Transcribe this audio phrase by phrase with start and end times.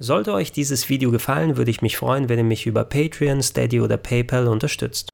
[0.00, 3.80] Sollte euch dieses Video gefallen, würde ich mich freuen, wenn ihr mich über Patreon, Steady
[3.80, 5.10] oder PayPal unterstützt.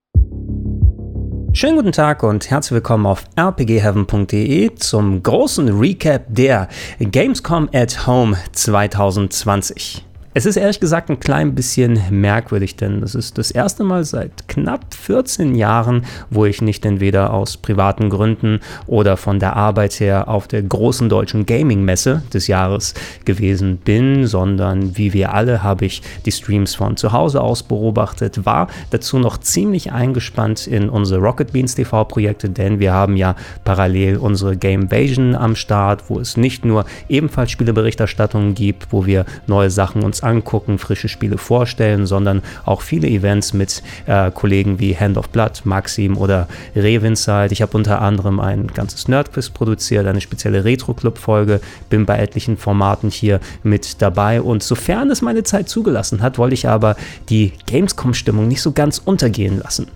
[1.53, 8.39] Schönen guten Tag und herzlich willkommen auf rpgheaven.de zum großen Recap der Gamescom at Home
[8.53, 10.10] 2020.
[10.33, 14.47] Es ist ehrlich gesagt ein klein bisschen merkwürdig, denn es ist das erste Mal seit
[14.47, 20.29] knapp 14 Jahren, wo ich nicht entweder aus privaten Gründen oder von der Arbeit her
[20.29, 26.01] auf der großen deutschen Gaming-Messe des Jahres gewesen bin, sondern wie wir alle habe ich
[26.25, 31.53] die Streams von zu Hause aus beobachtet, war dazu noch ziemlich eingespannt in unsere Rocket
[31.53, 33.35] Beans TV-Projekte, denn wir haben ja
[33.65, 39.71] parallel unsere Gamevasion am Start, wo es nicht nur ebenfalls Spieleberichterstattungen gibt, wo wir neue
[39.71, 45.17] Sachen uns angucken, frische Spiele vorstellen, sondern auch viele Events mit äh, Kollegen wie Hand
[45.17, 47.49] of Blood, Maxim oder Revinside.
[47.51, 53.11] Ich habe unter anderem ein ganzes Nerdquiz produziert, eine spezielle Retro-Club-Folge, bin bei etlichen Formaten
[53.11, 56.97] hier mit dabei und sofern es meine Zeit zugelassen hat, wollte ich aber
[57.29, 59.87] die Gamescom-Stimmung nicht so ganz untergehen lassen.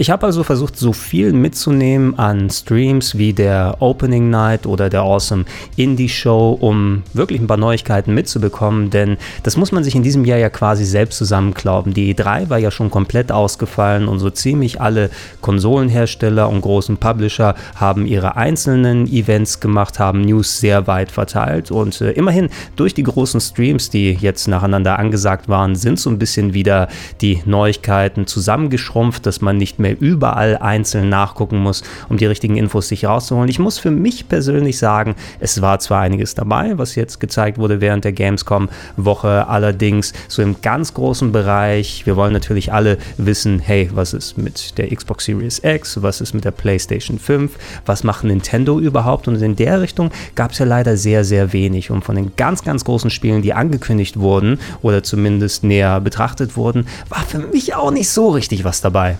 [0.00, 5.00] Ich habe also versucht, so viel mitzunehmen an Streams wie der Opening Night oder der
[5.00, 10.04] Awesome Indie Show, um wirklich ein paar Neuigkeiten mitzubekommen, denn das muss man sich in
[10.04, 11.94] diesem Jahr ja quasi selbst zusammenklauben.
[11.94, 17.56] Die E3 war ja schon komplett ausgefallen und so ziemlich alle Konsolenhersteller und großen Publisher
[17.74, 23.02] haben ihre einzelnen Events gemacht, haben News sehr weit verteilt und äh, immerhin durch die
[23.02, 26.86] großen Streams, die jetzt nacheinander angesagt waren, sind so ein bisschen wieder
[27.20, 32.56] die Neuigkeiten zusammengeschrumpft, dass man nicht mehr mehr überall einzeln nachgucken muss, um die richtigen
[32.56, 33.48] Infos sich rauszuholen.
[33.48, 37.80] Ich muss für mich persönlich sagen, es war zwar einiges dabei, was jetzt gezeigt wurde
[37.80, 42.06] während der Gamescom-Woche, allerdings so im ganz großen Bereich.
[42.06, 46.34] Wir wollen natürlich alle wissen, hey, was ist mit der Xbox Series X, was ist
[46.34, 47.52] mit der PlayStation 5,
[47.86, 49.28] was macht Nintendo überhaupt?
[49.28, 51.90] Und in der Richtung gab es ja leider sehr, sehr wenig.
[51.90, 56.86] Und von den ganz, ganz großen Spielen, die angekündigt wurden oder zumindest näher betrachtet wurden,
[57.08, 59.18] war für mich auch nicht so richtig was dabei.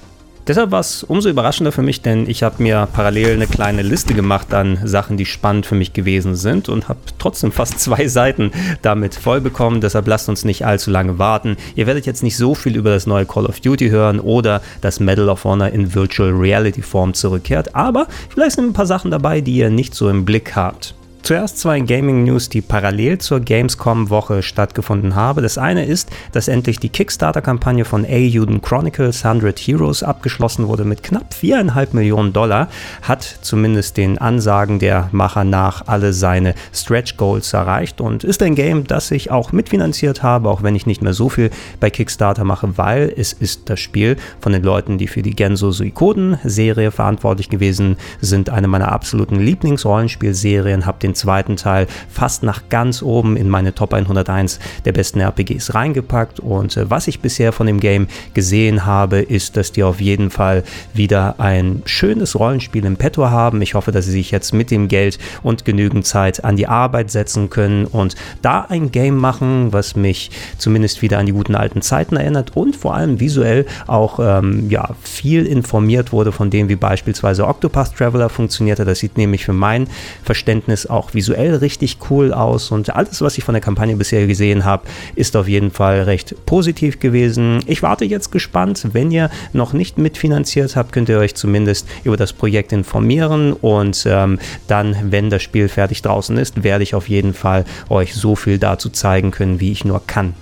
[0.48, 4.14] Deshalb war es umso überraschender für mich, denn ich habe mir parallel eine kleine Liste
[4.14, 8.50] gemacht an Sachen, die spannend für mich gewesen sind und habe trotzdem fast zwei Seiten
[8.80, 9.82] damit voll bekommen.
[9.82, 11.58] Deshalb lasst uns nicht allzu lange warten.
[11.74, 15.00] Ihr werdet jetzt nicht so viel über das neue Call of Duty hören oder das
[15.00, 19.42] Medal of Honor in Virtual Reality Form zurückkehrt, aber vielleicht sind ein paar Sachen dabei,
[19.42, 20.94] die ihr nicht so im Blick habt.
[21.22, 25.42] Zuerst zwei Gaming-News, die parallel zur Gamescom-Woche stattgefunden haben.
[25.42, 31.02] Das eine ist, dass endlich die Kickstarter-Kampagne von A-Juden Chronicles 100 Heroes abgeschlossen wurde mit
[31.02, 32.68] knapp 4,5 Millionen Dollar,
[33.02, 38.86] hat zumindest den Ansagen der Macher nach alle seine Stretch-Goals erreicht und ist ein Game,
[38.86, 42.78] das ich auch mitfinanziert habe, auch wenn ich nicht mehr so viel bei Kickstarter mache,
[42.78, 47.96] weil es ist das Spiel von den Leuten, die für die Genso Suikoden-Serie verantwortlich gewesen
[48.22, 53.74] sind, eine meiner absoluten Lieblingsrollenspielserien, habe den zweiten Teil fast nach ganz oben in meine
[53.74, 56.40] Top 101 der besten RPGs reingepackt.
[56.40, 60.30] Und äh, was ich bisher von dem Game gesehen habe, ist, dass die auf jeden
[60.30, 60.64] Fall
[60.94, 63.62] wieder ein schönes Rollenspiel im Petto haben.
[63.62, 67.10] Ich hoffe, dass sie sich jetzt mit dem Geld und genügend Zeit an die Arbeit
[67.10, 71.82] setzen können und da ein Game machen, was mich zumindest wieder an die guten alten
[71.82, 76.76] Zeiten erinnert und vor allem visuell auch ähm, ja, viel informiert wurde von dem, wie
[76.76, 78.84] beispielsweise Octopath Traveler funktionierte.
[78.84, 79.88] Das sieht nämlich für mein
[80.22, 84.26] Verständnis auch auch visuell richtig cool aus und alles, was ich von der Kampagne bisher
[84.26, 84.82] gesehen habe,
[85.14, 87.60] ist auf jeden Fall recht positiv gewesen.
[87.66, 88.88] Ich warte jetzt gespannt.
[88.92, 94.04] Wenn ihr noch nicht mitfinanziert habt, könnt ihr euch zumindest über das Projekt informieren und
[94.06, 98.34] ähm, dann, wenn das Spiel fertig draußen ist, werde ich auf jeden Fall euch so
[98.34, 100.34] viel dazu zeigen können, wie ich nur kann.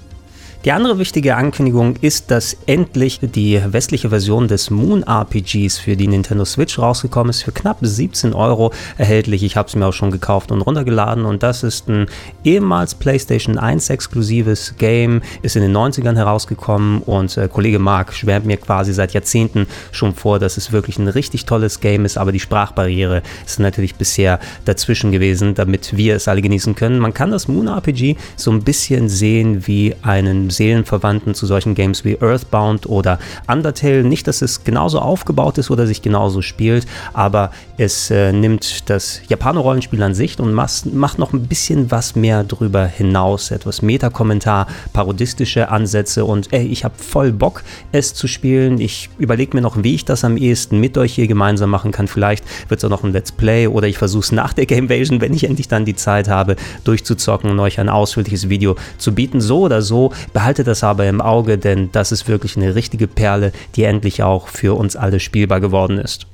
[0.66, 6.08] Die andere wichtige Ankündigung ist, dass endlich die westliche Version des Moon RPGs für die
[6.08, 9.44] Nintendo Switch rausgekommen ist, für knapp 17 Euro erhältlich.
[9.44, 11.24] Ich habe es mir auch schon gekauft und runtergeladen.
[11.24, 12.08] Und das ist ein
[12.42, 17.00] ehemals PlayStation 1 exklusives Game, ist in den 90ern herausgekommen.
[17.02, 21.06] Und äh, Kollege Mark schwärmt mir quasi seit Jahrzehnten schon vor, dass es wirklich ein
[21.06, 26.26] richtig tolles Game ist, aber die Sprachbarriere ist natürlich bisher dazwischen gewesen, damit wir es
[26.26, 26.98] alle genießen können.
[26.98, 32.04] Man kann das Moon RPG so ein bisschen sehen wie einen Seelenverwandten zu solchen Games
[32.04, 34.04] wie Earthbound oder Undertale.
[34.04, 39.20] Nicht, dass es genauso aufgebaut ist oder sich genauso spielt, aber es äh, nimmt das
[39.28, 43.50] Japaner-Rollenspiel an sich und macht noch ein bisschen was mehr drüber hinaus.
[43.50, 48.80] Etwas Meta-Kommentar, parodistische Ansätze und ey, ich habe voll Bock, es zu spielen.
[48.80, 52.08] Ich überlege mir noch, wie ich das am ehesten mit euch hier gemeinsam machen kann.
[52.08, 55.20] Vielleicht wird es auch noch ein Let's Play oder ich versuche es nach der Gamevasion,
[55.20, 59.40] wenn ich endlich dann die Zeit habe, durchzuzocken und euch ein ausführliches Video zu bieten.
[59.40, 63.52] So oder so, Behalte das aber im Auge, denn das ist wirklich eine richtige Perle,
[63.74, 66.26] die endlich auch für uns alle spielbar geworden ist.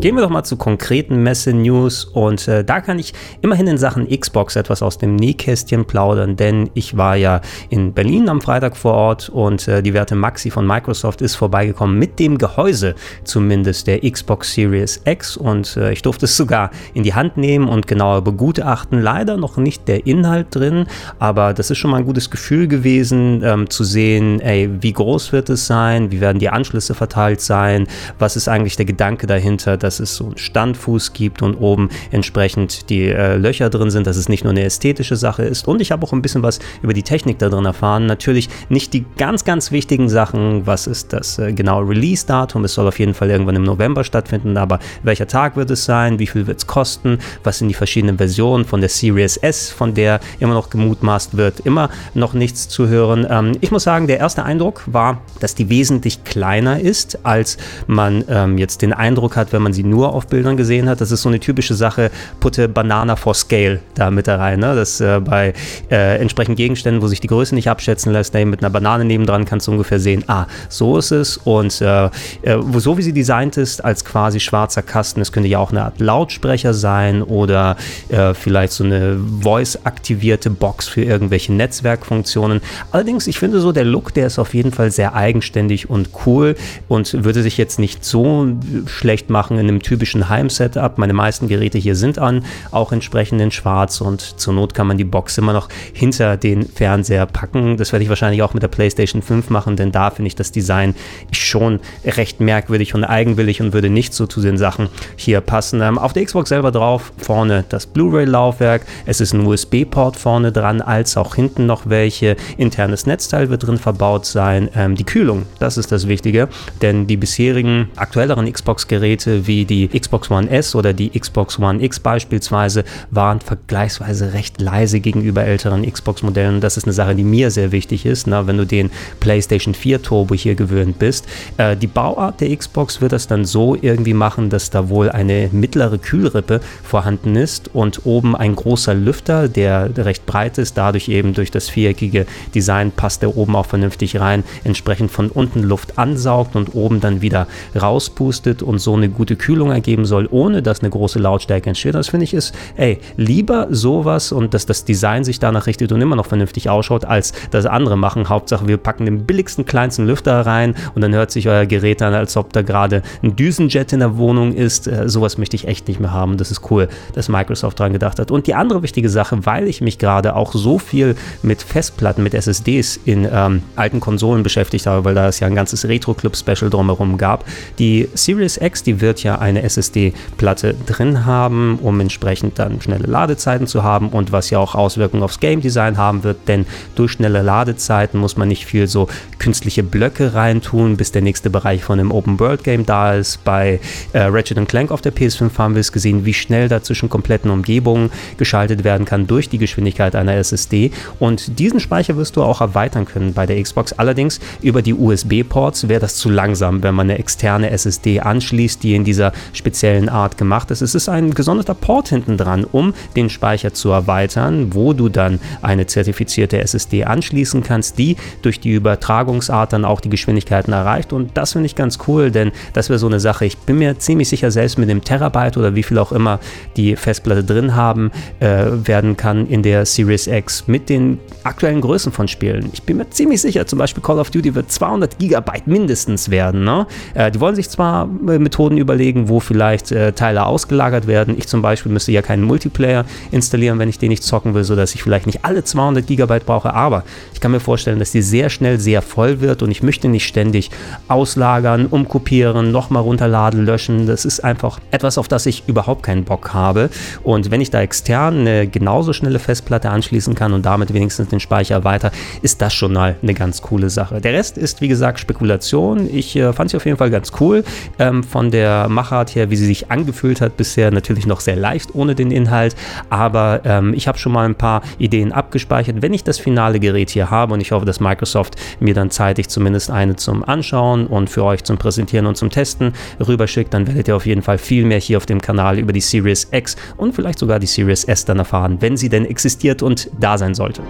[0.00, 4.08] Gehen wir doch mal zu konkreten Messe-News und äh, da kann ich immerhin in Sachen
[4.08, 8.94] Xbox etwas aus dem Nähkästchen plaudern, denn ich war ja in Berlin am Freitag vor
[8.94, 14.08] Ort und äh, die Werte Maxi von Microsoft ist vorbeigekommen mit dem Gehäuse zumindest der
[14.08, 18.22] Xbox Series X und äh, ich durfte es sogar in die Hand nehmen und genauer
[18.22, 19.02] begutachten.
[19.02, 20.86] Leider noch nicht der Inhalt drin,
[21.18, 25.32] aber das ist schon mal ein gutes Gefühl gewesen ähm, zu sehen, ey, wie groß
[25.32, 27.88] wird es sein, wie werden die Anschlüsse verteilt sein,
[28.20, 32.90] was ist eigentlich der Gedanke dahinter, dass es so einen Standfuß gibt und oben entsprechend
[32.90, 35.66] die äh, Löcher drin sind, dass es nicht nur eine ästhetische Sache ist.
[35.66, 38.06] Und ich habe auch ein bisschen was über die Technik da drin erfahren.
[38.06, 40.66] Natürlich nicht die ganz, ganz wichtigen Sachen.
[40.66, 42.64] Was ist das äh, genaue Release-Datum?
[42.64, 46.18] Es soll auf jeden Fall irgendwann im November stattfinden, aber welcher Tag wird es sein?
[46.18, 47.18] Wie viel wird es kosten?
[47.44, 51.60] Was sind die verschiedenen Versionen von der Series S, von der immer noch gemutmaßt wird?
[51.60, 53.26] Immer noch nichts zu hören.
[53.28, 57.56] Ähm, ich muss sagen, der erste Eindruck war, dass die wesentlich kleiner ist, als
[57.86, 61.00] man ähm, jetzt den Eindruck hat, wenn man sie sie nur auf Bildern gesehen hat.
[61.00, 62.10] Das ist so eine typische Sache,
[62.40, 64.60] putte Banana for Scale da mit da rein.
[64.60, 64.74] Ne?
[64.74, 65.54] Das äh, bei
[65.90, 69.44] äh, entsprechenden Gegenständen, wo sich die Größe nicht abschätzen lässt, ey, mit einer Banane nebendran
[69.44, 71.36] kannst du ungefähr sehen, ah, so ist es.
[71.36, 75.58] Und äh, äh so wie sie designt ist, als quasi schwarzer Kasten, es könnte ja
[75.58, 77.76] auch eine Art Lautsprecher sein oder
[78.08, 82.60] äh, vielleicht so eine voice-aktivierte Box für irgendwelche Netzwerkfunktionen.
[82.90, 86.56] Allerdings, ich finde so, der Look, der ist auf jeden Fall sehr eigenständig und cool
[86.88, 88.48] und würde sich jetzt nicht so
[88.86, 90.98] schlecht machen in einem typischen Heim-Setup.
[90.98, 94.98] Meine meisten Geräte hier sind an, auch entsprechend in schwarz und zur Not kann man
[94.98, 97.76] die Box immer noch hinter den Fernseher packen.
[97.76, 100.52] Das werde ich wahrscheinlich auch mit der PlayStation 5 machen, denn da finde ich das
[100.52, 100.94] Design
[101.32, 105.80] schon recht merkwürdig und eigenwillig und würde nicht so zu den Sachen hier passen.
[105.80, 110.80] Ähm, auf der Xbox selber drauf, vorne das Blu-ray-Laufwerk, es ist ein USB-Port vorne dran,
[110.80, 112.36] als auch hinten noch welche.
[112.56, 114.68] Internes Netzteil wird drin verbaut sein.
[114.74, 116.48] Ähm, die Kühlung, das ist das Wichtige,
[116.82, 122.00] denn die bisherigen aktuelleren Xbox-Geräte wie die Xbox One S oder die Xbox One X
[122.00, 126.60] beispielsweise waren vergleichsweise recht leise gegenüber älteren Xbox-Modellen.
[126.60, 128.90] Das ist eine Sache, die mir sehr wichtig ist, na, wenn du den
[129.20, 131.26] PlayStation 4 Turbo hier gewöhnt bist.
[131.56, 135.48] Äh, die Bauart der Xbox wird das dann so irgendwie machen, dass da wohl eine
[135.52, 141.34] mittlere Kühlrippe vorhanden ist und oben ein großer Lüfter, der recht breit ist, dadurch eben
[141.34, 146.56] durch das viereckige Design passt der oben auch vernünftig rein, entsprechend von unten Luft ansaugt
[146.56, 147.46] und oben dann wieder
[147.80, 151.94] rauspustet und so eine gute Kühlung ergeben soll, ohne dass eine große Lautstärke entsteht.
[151.94, 156.02] Das finde ich ist, ey, lieber sowas und dass das Design sich danach richtet und
[156.02, 158.28] immer noch vernünftig ausschaut, als das andere machen.
[158.28, 162.12] Hauptsache, wir packen den billigsten, kleinsten Lüfter rein und dann hört sich euer Gerät an,
[162.12, 164.86] als ob da gerade ein Düsenjet in der Wohnung ist.
[164.86, 166.36] Äh, sowas möchte ich echt nicht mehr haben.
[166.36, 168.30] Das ist cool, dass Microsoft dran gedacht hat.
[168.30, 172.34] Und die andere wichtige Sache, weil ich mich gerade auch so viel mit Festplatten, mit
[172.34, 177.16] SSDs in ähm, alten Konsolen beschäftigt habe, weil da es ja ein ganzes Retro-Club-Special drumherum
[177.16, 177.46] gab.
[177.78, 183.66] Die Series X, die wird ja eine SSD-Platte drin haben, um entsprechend dann schnelle Ladezeiten
[183.66, 187.42] zu haben und was ja auch Auswirkungen aufs Game Design haben wird, denn durch schnelle
[187.42, 189.08] Ladezeiten muss man nicht viel so
[189.38, 193.44] künstliche Blöcke reintun, bis der nächste Bereich von einem Open World Game da ist.
[193.44, 193.80] Bei
[194.12, 197.50] äh, Ratchet Clank auf der PS5 haben wir es gesehen, wie schnell da zwischen kompletten
[197.50, 202.60] Umgebungen geschaltet werden kann durch die Geschwindigkeit einer SSD und diesen Speicher wirst du auch
[202.60, 203.92] erweitern können bei der Xbox.
[203.92, 208.94] Allerdings über die USB-Ports wäre das zu langsam, wenn man eine externe SSD anschließt, die
[208.94, 210.80] in diese dieser speziellen Art gemacht ist.
[210.80, 215.40] Es ist ein gesonderter Port hinten dran, um den Speicher zu erweitern, wo du dann
[215.60, 221.12] eine zertifizierte SSD anschließen kannst, die durch die Übertragungsart dann auch die Geschwindigkeiten erreicht.
[221.12, 223.44] Und das finde ich ganz cool, denn das wäre so eine Sache.
[223.44, 226.38] Ich bin mir ziemlich sicher, selbst mit dem Terabyte oder wie viel auch immer
[226.76, 232.12] die Festplatte drin haben äh, werden kann in der Series X mit den aktuellen Größen
[232.12, 232.70] von Spielen.
[232.72, 236.62] Ich bin mir ziemlich sicher, zum Beispiel Call of Duty wird 200 Gigabyte mindestens werden.
[236.64, 236.86] Ne?
[237.14, 241.36] Äh, die wollen sich zwar äh, Methoden überlegen, überlegen, wo vielleicht äh, Teile ausgelagert werden.
[241.38, 244.94] Ich zum Beispiel müsste ja keinen Multiplayer installieren, wenn ich den nicht zocken will, sodass
[244.94, 246.74] ich vielleicht nicht alle 200 Gigabyte brauche.
[246.74, 250.08] Aber ich kann mir vorstellen, dass die sehr schnell sehr voll wird und ich möchte
[250.08, 250.70] nicht ständig
[251.08, 254.06] auslagern, umkopieren, nochmal runterladen, löschen.
[254.06, 256.90] Das ist einfach etwas, auf das ich überhaupt keinen Bock habe.
[257.22, 261.40] Und wenn ich da extern eine genauso schnelle Festplatte anschließen kann und damit wenigstens den
[261.40, 262.10] Speicher weiter,
[262.42, 264.20] ist das schon mal eine ganz coole Sache.
[264.20, 266.08] Der Rest ist, wie gesagt, Spekulation.
[266.12, 267.64] Ich äh, fand sie auf jeden Fall ganz cool.
[267.98, 271.94] Ähm, von der Machart her, wie sie sich angefühlt hat, bisher natürlich noch sehr leicht
[271.94, 272.74] ohne den Inhalt,
[273.10, 276.02] aber ähm, ich habe schon mal ein paar Ideen abgespeichert.
[276.02, 279.48] Wenn ich das finale Gerät hier habe und ich hoffe, dass Microsoft mir dann zeitig
[279.48, 282.92] zumindest eine zum Anschauen und für euch zum Präsentieren und zum Testen
[283.24, 286.00] rüberschickt, dann werdet ihr auf jeden Fall viel mehr hier auf dem Kanal über die
[286.00, 290.10] Series X und vielleicht sogar die Series S dann erfahren, wenn sie denn existiert und
[290.18, 290.82] da sein sollte.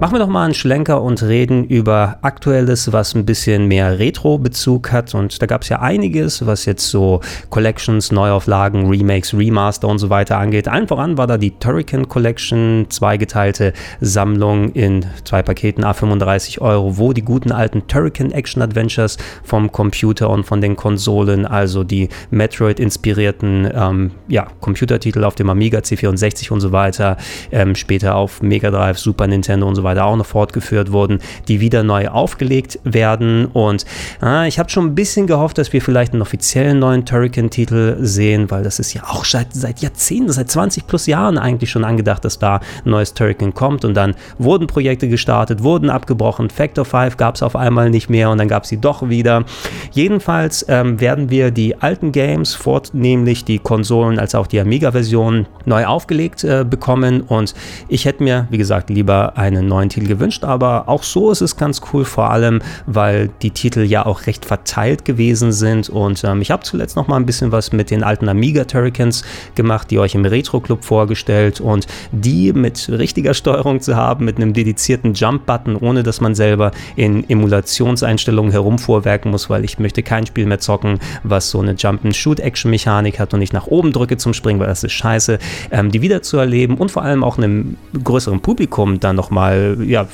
[0.00, 4.92] Machen wir doch mal einen Schlenker und reden über Aktuelles, was ein bisschen mehr Retro-Bezug
[4.92, 5.12] hat.
[5.12, 10.08] Und da gab es ja einiges, was jetzt so Collections, Neuauflagen, Remakes, Remaster und so
[10.08, 10.68] weiter angeht.
[10.68, 17.12] Allen voran war da die Turrican Collection, zweigeteilte Sammlung in zwei Paketen A35 Euro, wo
[17.12, 23.68] die guten alten Turrican Action Adventures vom Computer und von den Konsolen, also die Metroid-inspirierten
[23.74, 27.16] ähm, ja, Computertitel auf dem Amiga, C64 und so weiter,
[27.50, 31.18] ähm, später auf Mega Drive, Super Nintendo und so weiter weiter auch noch fortgeführt wurden,
[31.48, 33.46] die wieder neu aufgelegt werden.
[33.46, 33.84] Und
[34.22, 38.50] äh, ich habe schon ein bisschen gehofft, dass wir vielleicht einen offiziellen neuen Turrican-Titel sehen,
[38.50, 42.24] weil das ist ja auch seit, seit Jahrzehnten, seit 20 plus Jahren eigentlich schon angedacht,
[42.24, 43.84] dass da ein neues Turrican kommt.
[43.84, 46.50] Und dann wurden Projekte gestartet, wurden abgebrochen.
[46.50, 49.44] Factor 5 gab es auf einmal nicht mehr und dann gab es sie doch wieder.
[49.92, 55.86] Jedenfalls ähm, werden wir die alten Games, vornehmlich die Konsolen als auch die Amiga-Version, neu
[55.86, 57.20] aufgelegt äh, bekommen.
[57.22, 57.54] Und
[57.88, 61.40] ich hätte mir, wie gesagt, lieber einen neuen neuen Titel gewünscht, aber auch so ist
[61.40, 65.88] es ganz cool, vor allem, weil die Titel ja auch recht verteilt gewesen sind.
[65.88, 69.24] Und ähm, ich habe zuletzt noch mal ein bisschen was mit den alten Amiga Turricans
[69.54, 71.60] gemacht, die euch im Retro Club vorgestellt.
[71.60, 76.72] Und die mit richtiger Steuerung zu haben, mit einem dedizierten Jump-Button, ohne dass man selber
[76.96, 83.18] in Emulationseinstellungen herumvorwerken muss, weil ich möchte kein Spiel mehr zocken, was so eine Jump-and-Shoot-Action-Mechanik
[83.18, 85.38] hat und ich nach oben drücke zum Springen, weil das ist scheiße,
[85.70, 90.06] ähm, die wiederzuerleben und vor allem auch einem größeren Publikum dann nochmal ja,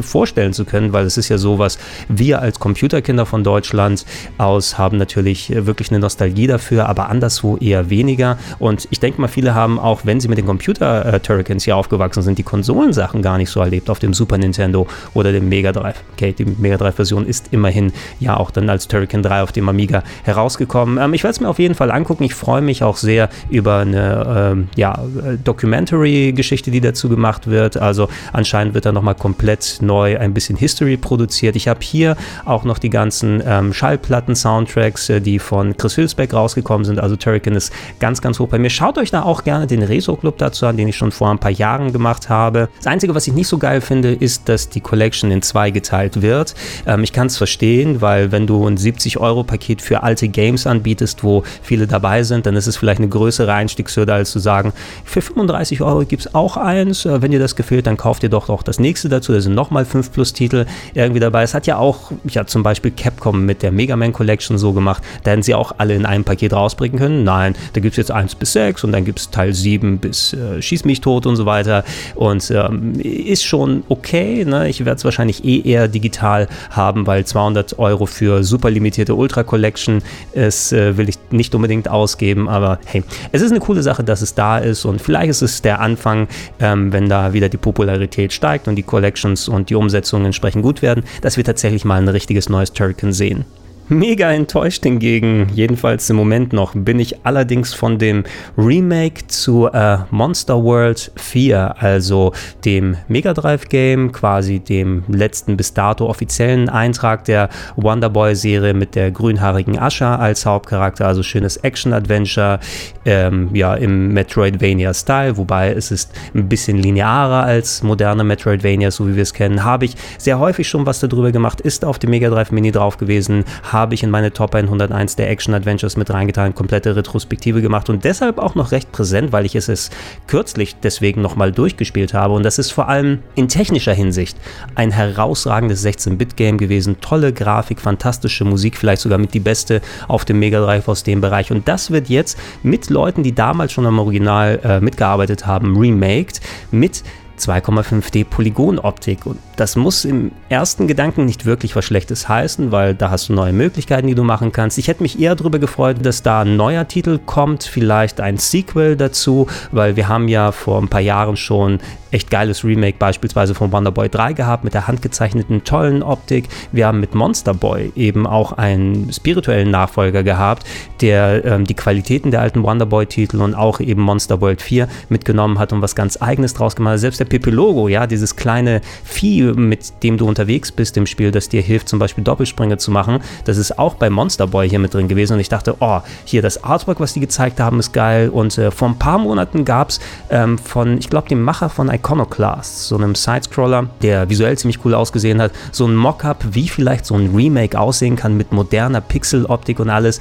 [0.00, 4.04] vorstellen zu können, weil es ist ja so, was wir als Computerkinder von Deutschland
[4.38, 8.38] aus haben natürlich äh, wirklich eine Nostalgie dafür, aber anderswo eher weniger.
[8.58, 12.38] Und ich denke mal, viele haben auch, wenn sie mit den Computer-Turricans hier aufgewachsen sind,
[12.38, 16.02] die Konsolensachen gar nicht so erlebt auf dem Super Nintendo oder dem Mega Drive.
[16.12, 20.02] Okay, die Mega Drive-Version ist immerhin ja auch dann als Turrican 3 auf dem Amiga
[20.24, 20.98] herausgekommen.
[20.98, 22.24] Ähm, ich werde es mir auf jeden Fall angucken.
[22.24, 27.76] Ich freue mich auch sehr über eine ähm, ja, äh, Documentary-Geschichte, die dazu gemacht wird.
[27.76, 31.54] Also anscheinend wird da nochmal komplett neu ein bisschen History produziert.
[31.54, 36.84] Ich habe hier auch noch die ganzen ähm, Schallplatten-Soundtracks, äh, die von Chris Hülsbeck rausgekommen
[36.84, 36.98] sind.
[36.98, 38.70] Also Turrican ist ganz, ganz hoch bei mir.
[38.70, 41.52] Schaut euch da auch gerne den Reso-Club dazu an, den ich schon vor ein paar
[41.52, 42.68] Jahren gemacht habe.
[42.78, 46.20] Das Einzige, was ich nicht so geil finde, ist, dass die Collection in zwei geteilt
[46.20, 46.56] wird.
[46.86, 51.44] Ähm, ich kann es verstehen, weil wenn du ein 70-Euro-Paket für alte Games anbietest, wo
[51.62, 54.72] viele dabei sind, dann ist es vielleicht eine größere Einstiegshürde, als zu sagen,
[55.04, 57.04] für 35 Euro gibt es auch eins.
[57.04, 59.40] Äh, wenn dir das gefällt, dann kauft ihr doch auch das nächste nächste dazu, da
[59.40, 60.64] sind nochmal 5 Plus Titel
[60.94, 61.42] irgendwie dabei.
[61.42, 65.02] Es hat ja auch, ja zum Beispiel Capcom mit der Mega Man Collection so gemacht,
[65.24, 67.24] da hätten sie auch alle in einem Paket rausbringen können.
[67.24, 70.32] Nein, da gibt es jetzt 1 bis 6 und dann gibt es Teil 7 bis
[70.32, 71.84] äh, Schieß mich tot und so weiter.
[72.14, 74.44] Und ähm, ist schon okay.
[74.46, 74.68] Ne?
[74.68, 79.42] Ich werde es wahrscheinlich eh eher digital haben, weil 200 Euro für super limitierte Ultra
[79.42, 80.02] Collection
[80.32, 82.48] ist, äh, will ich nicht unbedingt ausgeben.
[82.48, 85.60] Aber hey, es ist eine coole Sache, dass es da ist und vielleicht ist es
[85.60, 86.26] der Anfang,
[86.58, 90.80] ähm, wenn da wieder die Popularität steigt und die Collections und die Umsetzungen entsprechend gut
[90.80, 93.44] werden, dass wir tatsächlich mal ein richtiges neues Turrican sehen.
[93.90, 98.24] Mega enttäuscht hingegen, jedenfalls im Moment noch, bin ich allerdings von dem
[98.58, 102.34] Remake zu äh, Monster World 4, also
[102.66, 108.74] dem Mega Drive Game, quasi dem letzten bis dato offiziellen Eintrag der Wonder Boy Serie
[108.74, 112.60] mit der grünhaarigen Asha als Hauptcharakter, also schönes Action-Adventure,
[113.06, 119.16] ähm, ja, im Metroidvania-Style, wobei es ist ein bisschen linearer als moderne Metroidvania, so wie
[119.16, 119.64] wir es kennen.
[119.64, 122.98] Habe ich sehr häufig schon was darüber gemacht, ist auf dem Mega Drive Mini drauf
[122.98, 127.88] gewesen, habe ich in meine Top 101 der Action Adventures mit reingetan, komplette Retrospektive gemacht
[127.88, 129.90] und deshalb auch noch recht präsent, weil ich es, es
[130.26, 132.34] kürzlich deswegen nochmal durchgespielt habe.
[132.34, 134.36] Und das ist vor allem in technischer Hinsicht
[134.74, 137.00] ein herausragendes 16-Bit-Game gewesen.
[137.00, 141.20] Tolle Grafik, fantastische Musik, vielleicht sogar mit die beste auf dem Mega Drive aus dem
[141.20, 141.50] Bereich.
[141.50, 146.40] Und das wird jetzt mit Leuten, die damals schon am Original äh, mitgearbeitet haben, remaked
[146.70, 147.02] mit
[147.38, 149.26] 2,5D Polygonoptik.
[149.26, 153.32] Und das muss im ersten Gedanken nicht wirklich was Schlechtes heißen, weil da hast du
[153.32, 154.78] neue Möglichkeiten, die du machen kannst.
[154.78, 158.96] Ich hätte mich eher darüber gefreut, dass da ein neuer Titel kommt, vielleicht ein Sequel
[158.96, 161.80] dazu, weil wir haben ja vor ein paar Jahren schon
[162.10, 166.48] echt geiles Remake beispielsweise von Wonder Boy 3 gehabt mit der handgezeichneten tollen Optik.
[166.72, 170.66] Wir haben mit Monster Boy eben auch einen spirituellen Nachfolger gehabt,
[171.00, 174.88] der ähm, die Qualitäten der alten Wonder Boy Titel und auch eben Monster World 4
[175.08, 177.00] mitgenommen hat und was ganz eigenes draus gemacht hat.
[177.00, 181.30] Selbst der Pepe Logo, ja, dieses kleine Vieh, mit dem du unterwegs bist im Spiel,
[181.30, 184.78] das dir hilft, zum Beispiel Doppelsprünge zu machen, das ist auch bei Monster Boy hier
[184.78, 185.34] mit drin gewesen.
[185.34, 188.28] Und ich dachte, oh, hier das Artwork, was die gezeigt haben, ist geil.
[188.28, 191.88] Und äh, vor ein paar Monaten gab es ähm, von, ich glaube, dem Macher von
[191.88, 197.06] Iconoclast, so einem Sidescroller, der visuell ziemlich cool ausgesehen hat, so ein Mockup, wie vielleicht
[197.06, 200.20] so ein Remake aussehen kann mit moderner Pixeloptik und alles.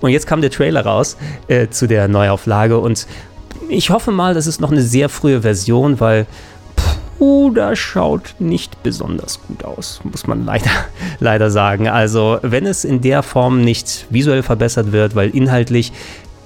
[0.00, 1.16] Und jetzt kam der Trailer raus
[1.48, 2.78] äh, zu der Neuauflage.
[2.78, 3.06] Und
[3.68, 6.26] ich hoffe mal, das ist noch eine sehr frühe Version, weil
[7.54, 10.70] das schaut nicht besonders gut aus, muss man leider,
[11.18, 11.88] leider sagen.
[11.88, 15.92] Also, wenn es in der Form nicht visuell verbessert wird, weil inhaltlich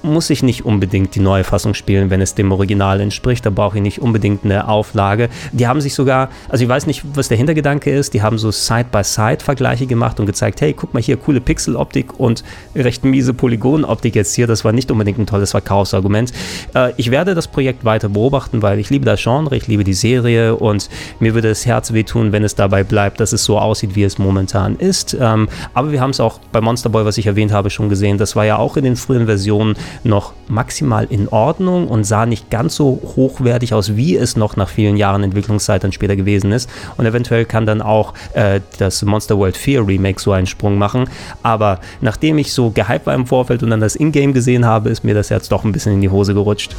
[0.03, 3.47] muss ich nicht unbedingt die neue Fassung spielen, wenn es dem Original entspricht.
[3.47, 5.29] Da brauche ich nicht unbedingt eine Auflage.
[5.53, 8.51] Die haben sich sogar, also ich weiß nicht, was der Hintergedanke ist, die haben so
[8.51, 12.43] Side-by-Side-Vergleiche gemacht und gezeigt, hey, guck mal hier, coole Pixeloptik und
[12.75, 14.47] recht miese Polygonoptik jetzt hier.
[14.47, 16.33] Das war nicht unbedingt ein tolles Verkaufsargument.
[16.75, 19.95] Äh, ich werde das Projekt weiter beobachten, weil ich liebe das Genre, ich liebe die
[19.95, 20.89] Serie und
[21.21, 24.19] mir würde das Herz wehtun, wenn es dabei bleibt, dass es so aussieht, wie es
[24.19, 25.17] momentan ist.
[25.19, 28.19] Ähm, aber wir haben es auch bei Monster Boy, was ich erwähnt habe, schon gesehen.
[28.19, 32.51] Das war ja auch in den frühen Versionen noch maximal in Ordnung und sah nicht
[32.51, 36.69] ganz so hochwertig aus, wie es noch nach vielen Jahren Entwicklungszeit dann später gewesen ist.
[36.97, 41.09] Und eventuell kann dann auch äh, das Monster World 4 Remake so einen Sprung machen.
[41.43, 45.05] Aber nachdem ich so gehypt war im Vorfeld und dann das Ingame gesehen habe, ist
[45.05, 46.77] mir das Herz doch ein bisschen in die Hose gerutscht.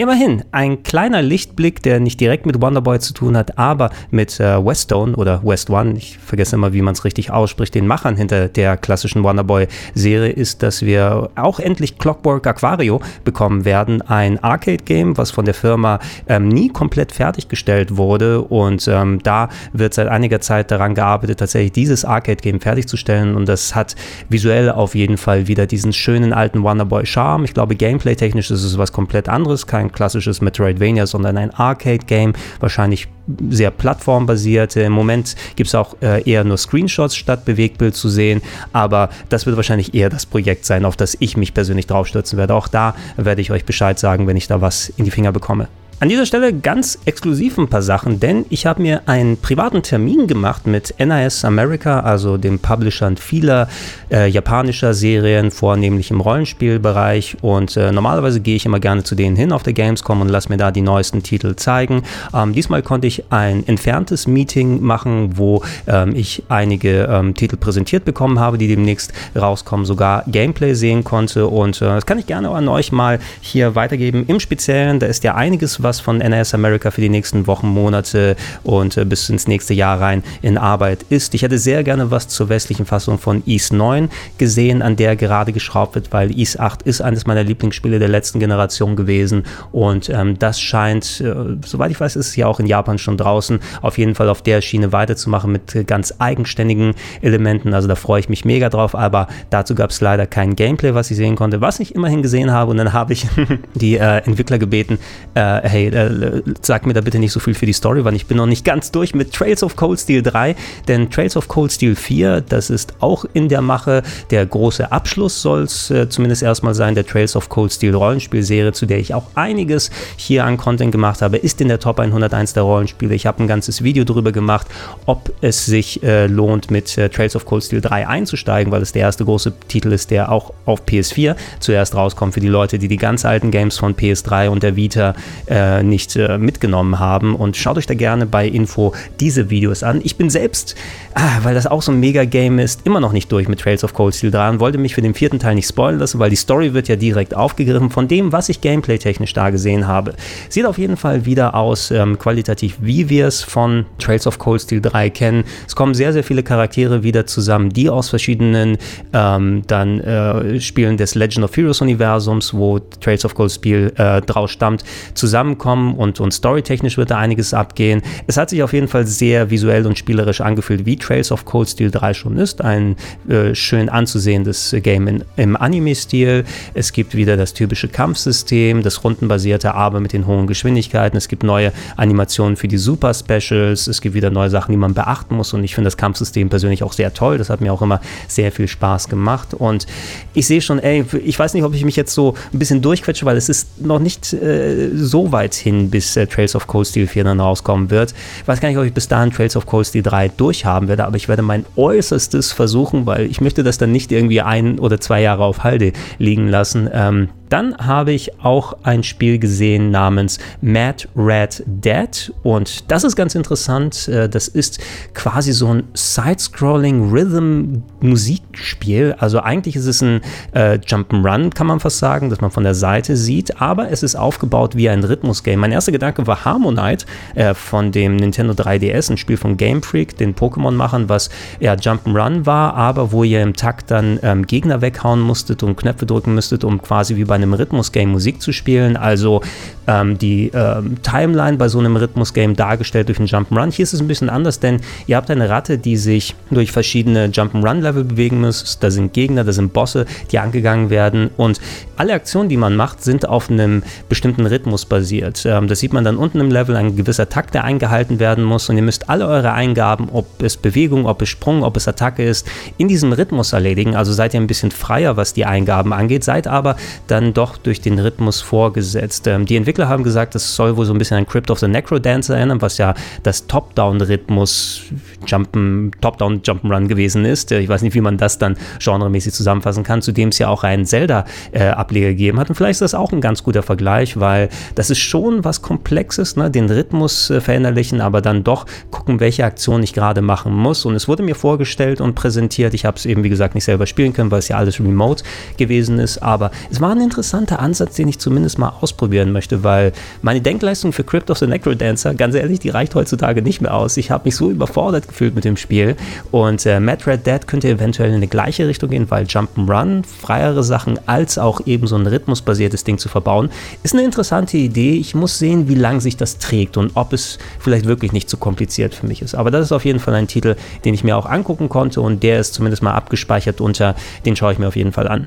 [0.00, 4.64] Immerhin, ein kleiner Lichtblick, der nicht direkt mit Wonderboy zu tun hat, aber mit äh,
[4.64, 8.46] Westone oder West One, ich vergesse immer, wie man es richtig ausspricht, den Machern hinter
[8.46, 14.00] der klassischen Wonderboy-Serie, ist, dass wir auch endlich Clockwork Aquario bekommen werden.
[14.02, 19.94] Ein Arcade-Game, was von der Firma ähm, nie komplett fertiggestellt wurde und ähm, da wird
[19.94, 23.96] seit einiger Zeit daran gearbeitet, tatsächlich dieses Arcade-Game fertigzustellen und das hat
[24.28, 27.44] visuell auf jeden Fall wieder diesen schönen alten Wonderboy-Charme.
[27.46, 32.34] Ich glaube, gameplay-technisch ist es was komplett anderes, kein kein klassisches Metroidvania, sondern ein Arcade-Game,
[32.60, 33.08] wahrscheinlich
[33.50, 34.76] sehr plattformbasiert.
[34.76, 38.40] Im Moment gibt es auch äh, eher nur Screenshots statt Bewegtbild zu sehen,
[38.72, 42.54] aber das wird wahrscheinlich eher das Projekt sein, auf das ich mich persönlich draufstürzen werde.
[42.54, 45.68] Auch da werde ich euch Bescheid sagen, wenn ich da was in die Finger bekomme.
[46.00, 50.28] An dieser Stelle ganz exklusiv ein paar Sachen, denn ich habe mir einen privaten Termin
[50.28, 53.66] gemacht mit NIS America, also dem Publishern vieler
[54.08, 57.38] äh, japanischer Serien, vornehmlich im Rollenspielbereich.
[57.42, 60.50] Und äh, normalerweise gehe ich immer gerne zu denen hin auf der Gamescom und lasse
[60.50, 62.04] mir da die neuesten Titel zeigen.
[62.32, 68.04] Ähm, diesmal konnte ich ein entferntes Meeting machen, wo ähm, ich einige ähm, Titel präsentiert
[68.04, 71.48] bekommen habe, die demnächst rauskommen, sogar Gameplay sehen konnte.
[71.48, 74.26] Und äh, das kann ich gerne an euch mal hier weitergeben.
[74.28, 77.66] Im Speziellen, da ist ja einiges, was was von NAS America für die nächsten Wochen,
[77.68, 81.32] Monate und äh, bis ins nächste Jahr rein in Arbeit ist.
[81.34, 85.52] Ich hätte sehr gerne was zur westlichen Fassung von Ease 9 gesehen, an der gerade
[85.52, 90.38] geschraubt wird, weil Ease 8 ist eines meiner Lieblingsspiele der letzten Generation gewesen und ähm,
[90.38, 93.96] das scheint, äh, soweit ich weiß, ist es ja auch in Japan schon draußen, auf
[93.96, 97.72] jeden Fall auf der Schiene weiterzumachen mit äh, ganz eigenständigen Elementen.
[97.72, 101.10] Also da freue ich mich mega drauf, aber dazu gab es leider kein Gameplay, was
[101.10, 103.26] ich sehen konnte, was ich immerhin gesehen habe und dann habe ich
[103.74, 104.98] die äh, Entwickler gebeten,
[105.34, 108.14] äh, hey, hey, äh, sag mir da bitte nicht so viel für die Story, weil
[108.14, 110.56] ich bin noch nicht ganz durch mit Trails of Cold Steel 3,
[110.88, 114.02] denn Trails of Cold Steel 4, das ist auch in der Mache.
[114.30, 118.72] Der große Abschluss soll es äh, zumindest erstmal sein, der Trails of Cold Steel Rollenspielserie,
[118.72, 122.54] zu der ich auch einiges hier an Content gemacht habe, ist in der Top 101
[122.54, 123.14] der Rollenspiele.
[123.14, 124.66] Ich habe ein ganzes Video darüber gemacht,
[125.06, 128.92] ob es sich äh, lohnt, mit äh, Trails of Cold Steel 3 einzusteigen, weil es
[128.92, 132.88] der erste große Titel ist, der auch auf PS4 zuerst rauskommt für die Leute, die
[132.88, 135.14] die ganz alten Games von PS3 und der Vita
[135.46, 137.34] äh, äh, nicht äh, mitgenommen haben.
[137.34, 140.00] Und schaut euch da gerne bei Info diese Videos an.
[140.02, 140.74] Ich bin selbst,
[141.14, 143.94] ah, weil das auch so ein Mega-Game ist, immer noch nicht durch mit Trails of
[143.94, 146.36] Cold Steel 3 und wollte mich für den vierten Teil nicht spoilern lassen, weil die
[146.36, 150.14] Story wird ja direkt aufgegriffen von dem, was ich gameplay-technisch da gesehen habe.
[150.48, 154.62] Sieht auf jeden Fall wieder aus, ähm, qualitativ, wie wir es von Trails of Cold
[154.62, 155.44] Steel 3 kennen.
[155.66, 158.78] Es kommen sehr, sehr viele Charaktere wieder zusammen, die aus verschiedenen
[159.12, 164.20] ähm, dann äh, Spielen des Legend of Heroes Universums, wo Trails of Cold Steel äh,
[164.22, 168.02] draus stammt, zusammen kommen und, und storytechnisch wird da einiges abgehen.
[168.26, 171.68] Es hat sich auf jeden Fall sehr visuell und spielerisch angefühlt, wie Trails of Cold
[171.68, 172.62] Steel 3 schon ist.
[172.62, 172.96] Ein
[173.28, 176.44] äh, schön anzusehendes Game in, im Anime-Stil.
[176.74, 181.16] Es gibt wieder das typische Kampfsystem, das rundenbasierte, aber mit den hohen Geschwindigkeiten.
[181.16, 183.86] Es gibt neue Animationen für die Super Specials.
[183.86, 185.52] Es gibt wieder neue Sachen, die man beachten muss.
[185.52, 187.38] Und ich finde das Kampfsystem persönlich auch sehr toll.
[187.38, 189.54] Das hat mir auch immer sehr viel Spaß gemacht.
[189.54, 189.86] Und
[190.34, 193.26] ich sehe schon, ey, ich weiß nicht, ob ich mich jetzt so ein bisschen durchquetsche,
[193.26, 196.86] weil es ist noch nicht äh, so weit Zeit hin, bis äh, Trails of Cold
[196.86, 198.12] Steel 4 dann rauskommen wird.
[198.42, 201.04] Ich weiß gar nicht, ob ich bis dahin Trails of Cold Steel 3 durchhaben werde,
[201.04, 205.00] aber ich werde mein Äußerstes versuchen, weil ich möchte das dann nicht irgendwie ein oder
[205.00, 206.88] zwei Jahre auf Halde liegen lassen.
[206.92, 213.16] Ähm, Dann habe ich auch ein Spiel gesehen namens Mad Red Dead und das ist
[213.16, 214.08] ganz interessant.
[214.08, 214.80] Äh, das ist
[215.14, 219.14] quasi so ein Side-Scrolling Rhythm Musikspiel.
[219.18, 220.20] Also eigentlich ist es ein
[220.52, 224.16] äh, Jump'n'Run, kann man fast sagen, dass man von der Seite sieht, aber es ist
[224.16, 225.60] aufgebaut wie ein Rhythmus-Game.
[225.60, 230.16] Mein erster Gedanke war Harmonite äh, von dem Nintendo 3DS, ein Spiel von Game Freak,
[230.16, 231.30] den Pokémon-Machern, was
[231.60, 236.06] ja Jump'n'Run war, aber wo ihr im Takt dann ähm, Gegner weghauen musstet und Knöpfe
[236.06, 238.96] drücken müsstet, um quasi wie bei einem Rhythmus-Game Musik zu spielen.
[238.96, 239.40] Also
[239.86, 243.72] ähm, die ähm, Timeline bei so einem Rhythmus-Game dargestellt durch einen Jump'n'Run.
[243.72, 247.28] Hier ist es ein bisschen anders, denn ihr habt eine Ratte, die sich durch verschiedene
[247.28, 248.78] Jump'n'Run-Level bewegen muss.
[248.78, 251.60] Da sind Gegner, da sind Bosse, die angegangen werden und
[251.96, 255.44] alle Aktionen, die man macht, sind auf einem bestimmten Rhythmus basiert.
[255.46, 258.68] Ähm, das sieht man dann unten im Level, ein gewisser Takt, der eingehalten werden muss
[258.68, 262.24] und ihr müsst alle eure Eingaben, ob es Bewegung, ob es Sprung, ob es Attacke
[262.24, 262.46] ist,
[262.76, 263.96] in diesem Rhythmus erledigen.
[263.96, 267.80] Also seid ihr ein bisschen freier, was die Eingaben angeht, seid aber dann doch durch
[267.80, 269.26] den Rhythmus vorgesetzt.
[269.26, 271.68] Ähm, die Entwickler haben gesagt, das soll wohl so ein bisschen an Crypt of the
[271.68, 274.82] Necro Dancer erinnern, was ja das Top-Down-Rhythmus
[275.26, 277.52] Jumpen, Top-Down Jump'n'Run gewesen ist.
[277.52, 280.48] Äh, ich weiß nicht, wie man das dann genremäßig zusammenfassen kann, zu dem es ja
[280.48, 282.48] auch einen Zelda-Ableger gegeben hat.
[282.48, 286.36] Und vielleicht ist das auch ein ganz guter Vergleich, weil das ist schon was Komplexes,
[286.36, 286.50] ne?
[286.50, 290.84] den Rhythmus äh, verinnerlichen, aber dann doch gucken, welche Aktion ich gerade machen muss.
[290.84, 292.74] Und es wurde mir vorgestellt und präsentiert.
[292.74, 295.24] Ich habe es eben, wie gesagt, nicht selber spielen können, weil es ja alles remote
[295.56, 296.18] gewesen ist.
[296.18, 300.92] Aber es war ein interessanter Ansatz, den ich zumindest mal ausprobieren möchte, weil meine Denkleistung
[300.92, 303.96] für Crypt of the Necrodancer, ganz ehrlich, die reicht heutzutage nicht mehr aus.
[303.96, 305.96] Ich habe mich so überfordert gefühlt mit dem Spiel.
[306.30, 310.62] Und äh, Mad Red Dead könnte eventuell in eine gleiche Richtung gehen, weil Jump'n'Run, freiere
[310.62, 313.50] Sachen als auch eben so ein rhythmusbasiertes Ding zu verbauen,
[313.82, 314.92] ist eine interessante Idee.
[314.92, 318.36] Ich muss sehen, wie lange sich das trägt und ob es vielleicht wirklich nicht zu
[318.36, 319.34] kompliziert für mich ist.
[319.34, 320.54] Aber das ist auf jeden Fall ein Titel,
[320.84, 324.52] den ich mir auch angucken konnte und der ist zumindest mal abgespeichert unter, den schaue
[324.52, 325.26] ich mir auf jeden Fall an.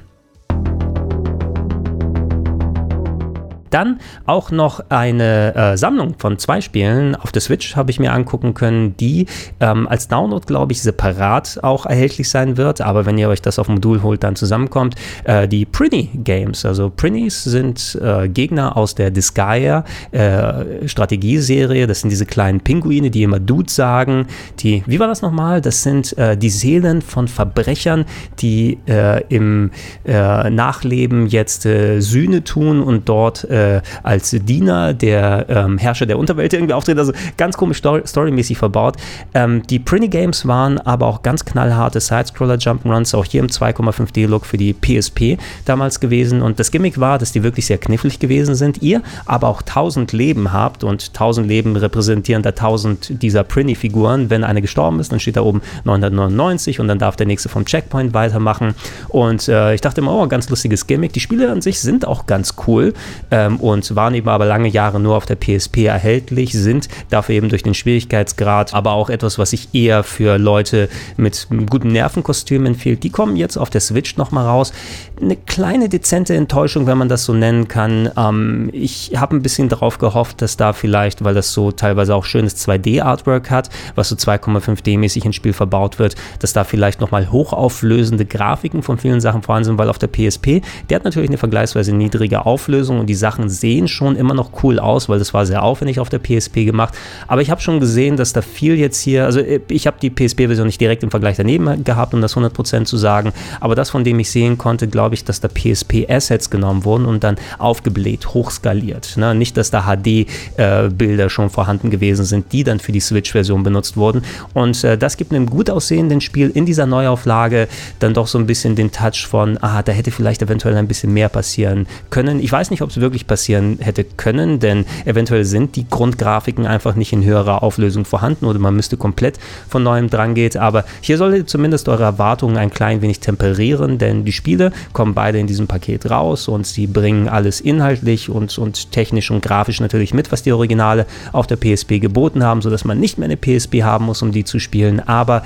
[3.71, 8.11] Dann auch noch eine äh, Sammlung von zwei Spielen auf der Switch habe ich mir
[8.11, 9.27] angucken können, die
[9.61, 12.81] ähm, als Download, glaube ich, separat auch erhältlich sein wird.
[12.81, 14.95] Aber wenn ihr euch das auf Modul holt, dann zusammenkommt.
[15.23, 16.65] Äh, die Prinny Games.
[16.65, 21.87] Also Prinnies sind äh, Gegner aus der Disgaea äh, Strategieserie.
[21.87, 24.27] Das sind diese kleinen Pinguine, die immer Dude sagen.
[24.59, 25.61] Die, wie war das nochmal?
[25.61, 28.05] Das sind äh, die Seelen von Verbrechern,
[28.39, 29.71] die äh, im
[30.03, 33.60] Nachleben jetzt Sühne tun und dort äh,
[34.03, 36.99] als Diener der ähm, Herrscher der Unterwelt irgendwie auftreten.
[36.99, 38.97] Also ganz komisch story storymäßig verbaut.
[39.33, 44.45] Ähm, die Prinny Games waren aber auch ganz knallharte Sidescroller Jump'n'Runs, auch hier im 2,5D-Look
[44.45, 46.41] für die PSP damals gewesen.
[46.41, 48.81] Und das Gimmick war, dass die wirklich sehr knifflig gewesen sind.
[48.81, 54.29] Ihr aber auch 1000 Leben habt und 1000 Leben repräsentieren da 1000 dieser Prinny-Figuren.
[54.29, 57.65] Wenn eine gestorben ist, dann steht da oben 999 und dann darf der nächste vom
[57.65, 58.75] Checkpoint weitermachen.
[59.09, 61.13] Und äh, ich dachte immer, oh, ganz lustiges Gimmick.
[61.13, 62.93] Die Spiele an sich sind auch ganz cool.
[63.29, 67.35] Ähm, ähm, und waren eben aber lange Jahre nur auf der PSP erhältlich, sind dafür
[67.35, 72.65] eben durch den Schwierigkeitsgrad, aber auch etwas, was sich eher für Leute mit gutem Nervenkostüm
[72.65, 73.03] empfiehlt.
[73.03, 74.73] Die kommen jetzt auf der Switch nochmal raus.
[75.21, 78.09] Eine kleine dezente Enttäuschung, wenn man das so nennen kann.
[78.17, 82.25] Ähm, ich habe ein bisschen darauf gehofft, dass da vielleicht, weil das so teilweise auch
[82.25, 88.25] schönes 2D-Artwork hat, was so 2,5D-mäßig ins Spiel verbaut wird, dass da vielleicht nochmal hochauflösende
[88.25, 91.93] Grafiken von vielen Sachen vorhanden sind, weil auf der PSP, der hat natürlich eine vergleichsweise
[91.93, 95.45] niedrige Auflösung und die Sachen Sachen sehen schon immer noch cool aus, weil das war
[95.45, 96.93] sehr aufwendig auf der PSP gemacht.
[97.27, 100.09] Aber ich habe schon gesehen, dass da viel jetzt hier, also äh, ich habe die
[100.09, 103.33] PSP-Version nicht direkt im Vergleich daneben gehabt, um das 100% zu sagen.
[103.59, 107.23] Aber das, von dem ich sehen konnte, glaube ich, dass da PSP-Assets genommen wurden und
[107.23, 109.17] dann aufgebläht, hochskaliert.
[109.17, 109.33] Ne?
[109.35, 113.97] Nicht, dass da HD-Bilder äh, schon vorhanden gewesen sind, die dann für die Switch-Version benutzt
[113.97, 114.21] wurden.
[114.53, 117.67] Und äh, das gibt einem gut aussehenden Spiel in dieser Neuauflage
[117.99, 121.13] dann doch so ein bisschen den Touch von, ah, da hätte vielleicht eventuell ein bisschen
[121.13, 122.39] mehr passieren können.
[122.39, 126.95] Ich weiß nicht, ob es wirklich passieren hätte können, denn eventuell sind die Grundgrafiken einfach
[126.95, 129.39] nicht in höherer Auflösung vorhanden oder man müsste komplett
[129.69, 130.57] von neuem dran gehen.
[130.57, 135.13] Aber hier solltet ihr zumindest eure Erwartungen ein klein wenig temperieren, denn die Spiele kommen
[135.13, 139.79] beide in diesem Paket raus und sie bringen alles inhaltlich und, und technisch und grafisch
[139.79, 143.37] natürlich mit, was die Originale auf der PSP geboten haben, sodass man nicht mehr eine
[143.37, 144.99] PSP haben muss, um die zu spielen.
[144.99, 145.43] Aber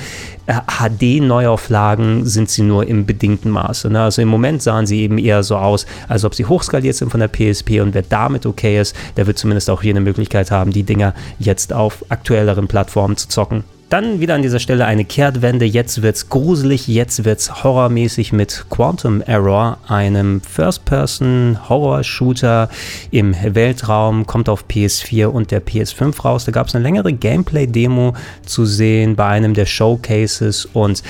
[0.47, 3.89] HD-Neuauflagen äh, sind sie nur im bedingten Maße.
[3.89, 4.01] Ne?
[4.01, 7.19] Also im Moment sahen sie eben eher so aus, als ob sie hochskaliert sind von
[7.19, 10.71] der PSP und wer damit okay ist, der wird zumindest auch hier eine Möglichkeit haben,
[10.71, 13.63] die Dinger jetzt auf aktuelleren Plattformen zu zocken.
[13.89, 15.63] Dann wieder an dieser Stelle eine Kehrtwende.
[15.63, 22.69] Jetzt wird's gruselig, jetzt wird's horrormäßig mit Quantum Error, einem First-Person-Horror-Shooter
[23.11, 26.45] im Weltraum, kommt auf PS4 und der PS5 raus.
[26.45, 31.03] Da gab es eine längere Gameplay-Demo zu sehen bei einem der Showcases und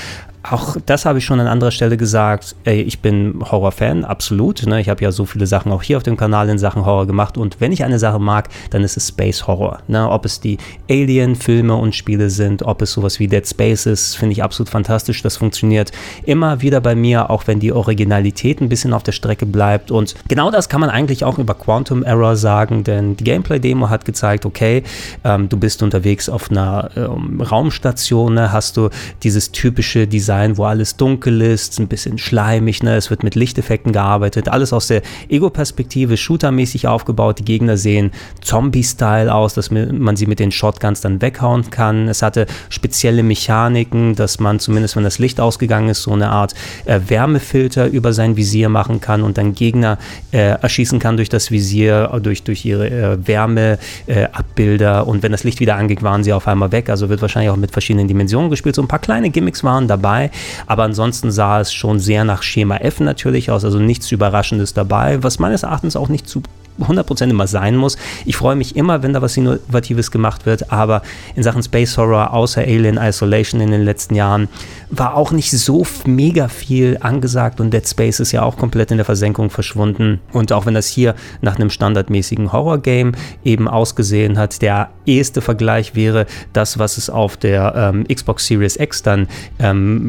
[0.52, 2.56] auch das habe ich schon an anderer Stelle gesagt.
[2.64, 4.66] Ey, ich bin Horror-Fan, absolut.
[4.66, 4.80] Ne?
[4.82, 7.38] Ich habe ja so viele Sachen auch hier auf dem Kanal in Sachen Horror gemacht.
[7.38, 9.80] Und wenn ich eine Sache mag, dann ist es Space Horror.
[9.88, 10.10] Ne?
[10.10, 10.58] Ob es die
[10.90, 15.22] Alien-Filme und Spiele sind, ob es sowas wie Dead Space ist, finde ich absolut fantastisch.
[15.24, 15.92] Das funktioniert
[16.26, 19.92] immer wieder bei mir, auch wenn die Originalität ein bisschen auf der Strecke bleibt.
[19.92, 24.06] Und genau das kann man eigentlich auch über Quantum Error sagen, denn die Gameplay-Demo hat
[24.06, 24.84] gezeigt, okay,
[25.24, 28.52] ähm, du bist unterwegs auf einer ähm, Raumstation, ne?
[28.52, 28.90] hast du
[29.24, 32.96] dieses typische Design Design, wo alles dunkel ist, ein bisschen schleimig, ne?
[32.96, 37.40] es wird mit Lichteffekten gearbeitet, alles aus der Ego-Perspektive, shootermäßig aufgebaut.
[37.40, 42.08] Die Gegner sehen Zombie-Style aus, dass man sie mit den Shotguns dann weghauen kann.
[42.08, 46.54] Es hatte spezielle Mechaniken, dass man zumindest, wenn das Licht ausgegangen ist, so eine Art
[46.86, 49.98] äh, Wärmefilter über sein Visier machen kann und dann Gegner
[50.32, 55.00] äh, erschießen kann durch das Visier, durch, durch ihre äh, Wärmeabbilder.
[55.00, 56.90] Äh, und wenn das Licht wieder angeht, waren sie auf einmal weg.
[56.90, 58.76] Also wird wahrscheinlich auch mit verschiedenen Dimensionen gespielt.
[58.76, 60.25] So ein paar kleine Gimmicks waren dabei
[60.68, 65.24] aber ansonsten sah es schon sehr nach Schema F natürlich aus, also nichts Überraschendes dabei,
[65.24, 66.42] was meines Erachtens auch nicht zu
[66.80, 67.98] 100% immer sein muss.
[68.26, 71.02] Ich freue mich immer, wenn da was Innovatives gemacht wird, aber
[71.36, 74.48] in Sachen Space Horror, außer Alien Isolation in den letzten Jahren,
[74.90, 78.98] war auch nicht so mega viel angesagt und Dead Space ist ja auch komplett in
[78.98, 80.20] der Versenkung verschwunden.
[80.32, 85.96] Und auch wenn das hier nach einem standardmäßigen Horror-Game eben ausgesehen hat, der eheste Vergleich
[85.96, 89.28] wäre das, was es auf der ähm, Xbox Series X dann
[89.60, 90.06] ähm,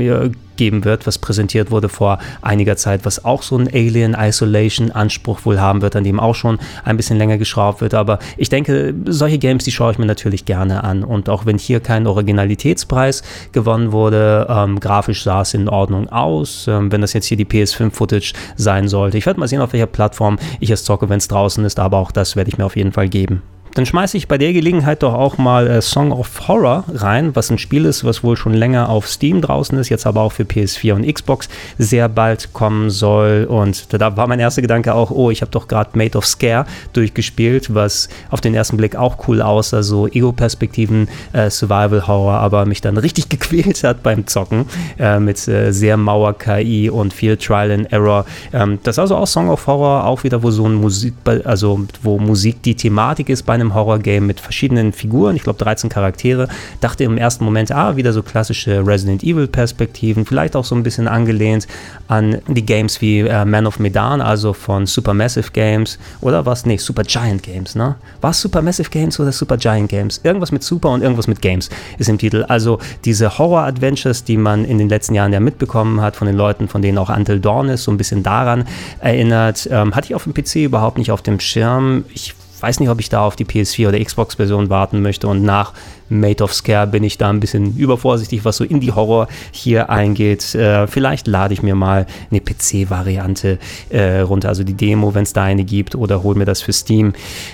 [0.57, 5.45] geben wird, was präsentiert wurde vor einiger Zeit, was auch so einen Alien Isolation Anspruch
[5.45, 7.95] wohl haben wird, an dem auch schon ein bisschen länger geschraubt wird.
[7.95, 11.05] Aber ich denke, solche Games, die schaue ich mir natürlich gerne an.
[11.05, 16.66] Und auch wenn hier kein Originalitätspreis gewonnen wurde, ähm, grafisch sah es in Ordnung aus.
[16.69, 19.19] Ähm, wenn das jetzt hier die PS5-Footage sein sollte.
[19.19, 21.99] Ich werde mal sehen, auf welcher Plattform ich es zocke, wenn es draußen ist, aber
[21.99, 23.42] auch das werde ich mir auf jeden Fall geben.
[23.77, 27.51] Dann schmeiße ich bei der Gelegenheit doch auch mal äh, Song of Horror rein, was
[27.51, 30.45] ein Spiel ist, was wohl schon länger auf Steam draußen ist, jetzt aber auch für
[30.45, 33.45] PS4 und Xbox sehr bald kommen soll.
[33.47, 36.65] Und da war mein erster Gedanke auch, oh, ich habe doch gerade Made of Scare
[36.95, 42.65] durchgespielt, was auf den ersten Blick auch cool aussah, so Ego-Perspektiven äh, Survival Horror, aber
[42.65, 44.65] mich dann richtig gequält hat beim Zocken
[44.99, 48.25] äh, mit äh, sehr Mauer KI und viel Trial and Error.
[48.55, 51.12] Ähm, das ist also auch Song of Horror, auch wieder wo so ein Musik,
[51.45, 55.59] also wo Musik die Thematik ist bei einem einem Horror-Game mit verschiedenen Figuren, ich glaube
[55.62, 56.48] 13 Charaktere,
[56.81, 61.09] dachte im ersten Moment, ah, wieder so klassische Resident Evil-Perspektiven, vielleicht auch so ein bisschen
[61.09, 61.66] angelehnt
[62.09, 66.66] an die Games wie äh, Man of Medan, also von Supermassive Games oder was?
[66.66, 67.96] Nee, Super Giant Games, ne?
[68.20, 70.20] War es Supermassive Games oder Super Giant Games?
[70.22, 72.44] Irgendwas mit Super und irgendwas mit Games ist im Titel.
[72.48, 76.68] Also diese Horror-Adventures, die man in den letzten Jahren ja mitbekommen hat von den Leuten,
[76.68, 78.64] von denen auch Until Dawn ist, so ein bisschen daran
[79.00, 82.05] erinnert, ähm, hatte ich auf dem PC überhaupt nicht auf dem Schirm.
[82.14, 85.73] Ich weiß nicht, ob ich da auf die PS4 oder Xbox-Version warten möchte und nach
[86.09, 90.55] Made of Scare bin ich da ein bisschen übervorsichtig, was so Indie-Horror hier eingeht.
[90.55, 93.59] Äh, vielleicht lade ich mir mal eine PC-Variante
[93.90, 96.73] äh, runter, also die Demo, wenn es da eine gibt, oder hol mir das für
[96.73, 97.12] Steam.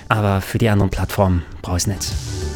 [0.08, 2.51] Aber für die anderen Plattformen brauche ich es nicht.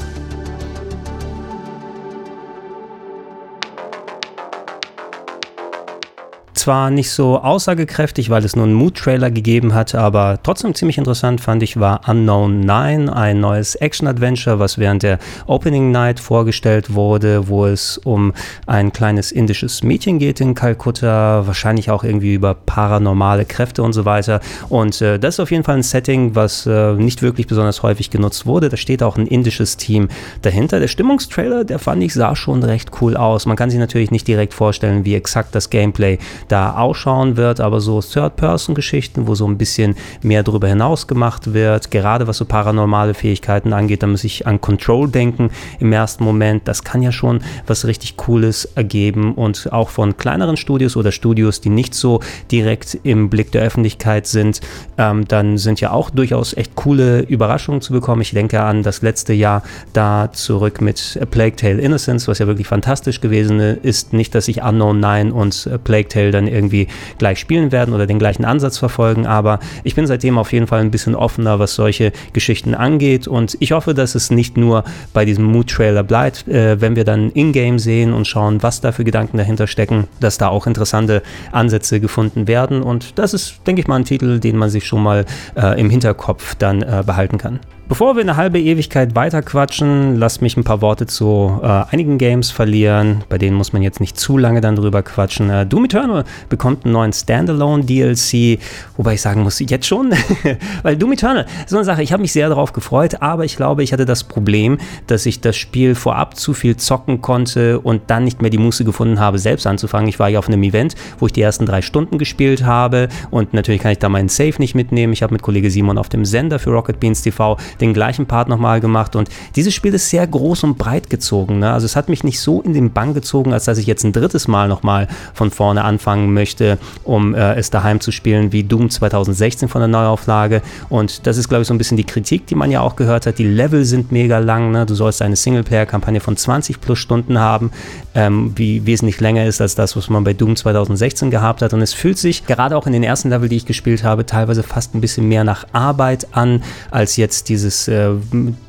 [6.58, 11.40] Zwar nicht so aussagekräftig, weil es nur einen Mood-Trailer gegeben hat, aber trotzdem ziemlich interessant
[11.40, 17.48] fand ich, war Unknown 9, ein neues Action-Adventure, was während der Opening Night vorgestellt wurde,
[17.48, 18.32] wo es um
[18.66, 24.04] ein kleines indisches Mädchen geht in Kalkutta, wahrscheinlich auch irgendwie über paranormale Kräfte und so
[24.04, 24.40] weiter.
[24.68, 28.10] Und äh, das ist auf jeden Fall ein Setting, was äh, nicht wirklich besonders häufig
[28.10, 28.68] genutzt wurde.
[28.68, 30.08] Da steht auch ein indisches Team
[30.42, 30.80] dahinter.
[30.80, 33.46] Der Stimmungstrailer, der fand ich, sah schon recht cool aus.
[33.46, 37.80] Man kann sich natürlich nicht direkt vorstellen, wie exakt das Gameplay da ausschauen wird, aber
[37.80, 43.14] so Third-Person-Geschichten, wo so ein bisschen mehr darüber hinaus gemacht wird, gerade was so paranormale
[43.14, 46.68] Fähigkeiten angeht, da muss ich an Control denken im ersten Moment.
[46.68, 51.60] Das kann ja schon was richtig Cooles ergeben und auch von kleineren Studios oder Studios,
[51.60, 54.60] die nicht so direkt im Blick der Öffentlichkeit sind,
[54.98, 58.22] ähm, dann sind ja auch durchaus echt coole Überraschungen zu bekommen.
[58.22, 62.66] Ich denke an das letzte Jahr da zurück mit Plague Tale Innocence, was ja wirklich
[62.66, 64.12] fantastisch gewesen ist.
[64.12, 68.18] Nicht, dass ich Unknown 9 und Plague Tale dann irgendwie gleich spielen werden oder den
[68.18, 72.12] gleichen Ansatz verfolgen, aber ich bin seitdem auf jeden Fall ein bisschen offener, was solche
[72.32, 76.96] Geschichten angeht und ich hoffe, dass es nicht nur bei diesem Mood-Trailer bleibt, äh, wenn
[76.96, 80.66] wir dann in-game sehen und schauen, was da für Gedanken dahinter stecken, dass da auch
[80.66, 81.22] interessante
[81.52, 85.02] Ansätze gefunden werden und das ist, denke ich mal, ein Titel, den man sich schon
[85.02, 85.24] mal
[85.56, 87.60] äh, im Hinterkopf dann äh, behalten kann.
[87.88, 92.18] Bevor wir eine halbe Ewigkeit weiter quatschen, lasst mich ein paar Worte zu äh, einigen
[92.18, 93.22] Games verlieren.
[93.28, 95.50] Bei denen muss man jetzt nicht zu lange dann drüber quatschen.
[95.50, 98.58] Äh, Doom Eternal bekommt einen neuen Standalone-DLC,
[98.96, 100.12] wobei ich sagen muss, jetzt schon,
[100.82, 103.82] weil Doom Eternal, so eine Sache, ich habe mich sehr darauf gefreut, aber ich glaube,
[103.82, 108.24] ich hatte das Problem, dass ich das Spiel vorab zu viel zocken konnte und dann
[108.24, 110.08] nicht mehr die Muße gefunden habe, selbst anzufangen.
[110.08, 113.54] Ich war ja auf einem Event, wo ich die ersten drei Stunden gespielt habe und
[113.54, 115.12] natürlich kann ich da meinen Save nicht mitnehmen.
[115.12, 118.48] Ich habe mit Kollege Simon auf dem Sender für Rocket Beans TV den gleichen Part
[118.48, 121.58] nochmal gemacht und dieses Spiel ist sehr groß und breit gezogen.
[121.58, 121.72] Ne?
[121.72, 124.12] Also es hat mich nicht so in den Bann gezogen, als dass ich jetzt ein
[124.12, 128.90] drittes Mal nochmal von vorne anfangen möchte, um äh, es daheim zu spielen, wie Doom
[128.90, 130.62] 2016 von der Neuauflage.
[130.88, 133.26] Und das ist, glaube ich, so ein bisschen die Kritik, die man ja auch gehört
[133.26, 133.38] hat.
[133.38, 134.70] Die Level sind mega lang.
[134.70, 134.86] Ne?
[134.86, 137.70] Du sollst eine Singleplayer-Kampagne von 20 plus Stunden haben,
[138.14, 141.74] ähm, wie wesentlich länger ist als das, was man bei Doom 2016 gehabt hat.
[141.74, 144.62] Und es fühlt sich gerade auch in den ersten Level, die ich gespielt habe, teilweise
[144.62, 148.10] fast ein bisschen mehr nach Arbeit an, als jetzt dieses äh,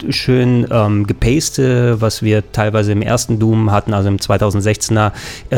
[0.10, 5.12] schön ähm, gepaste, was wir teilweise im ersten Doom hatten, also im 2016er
[5.50, 5.58] äh,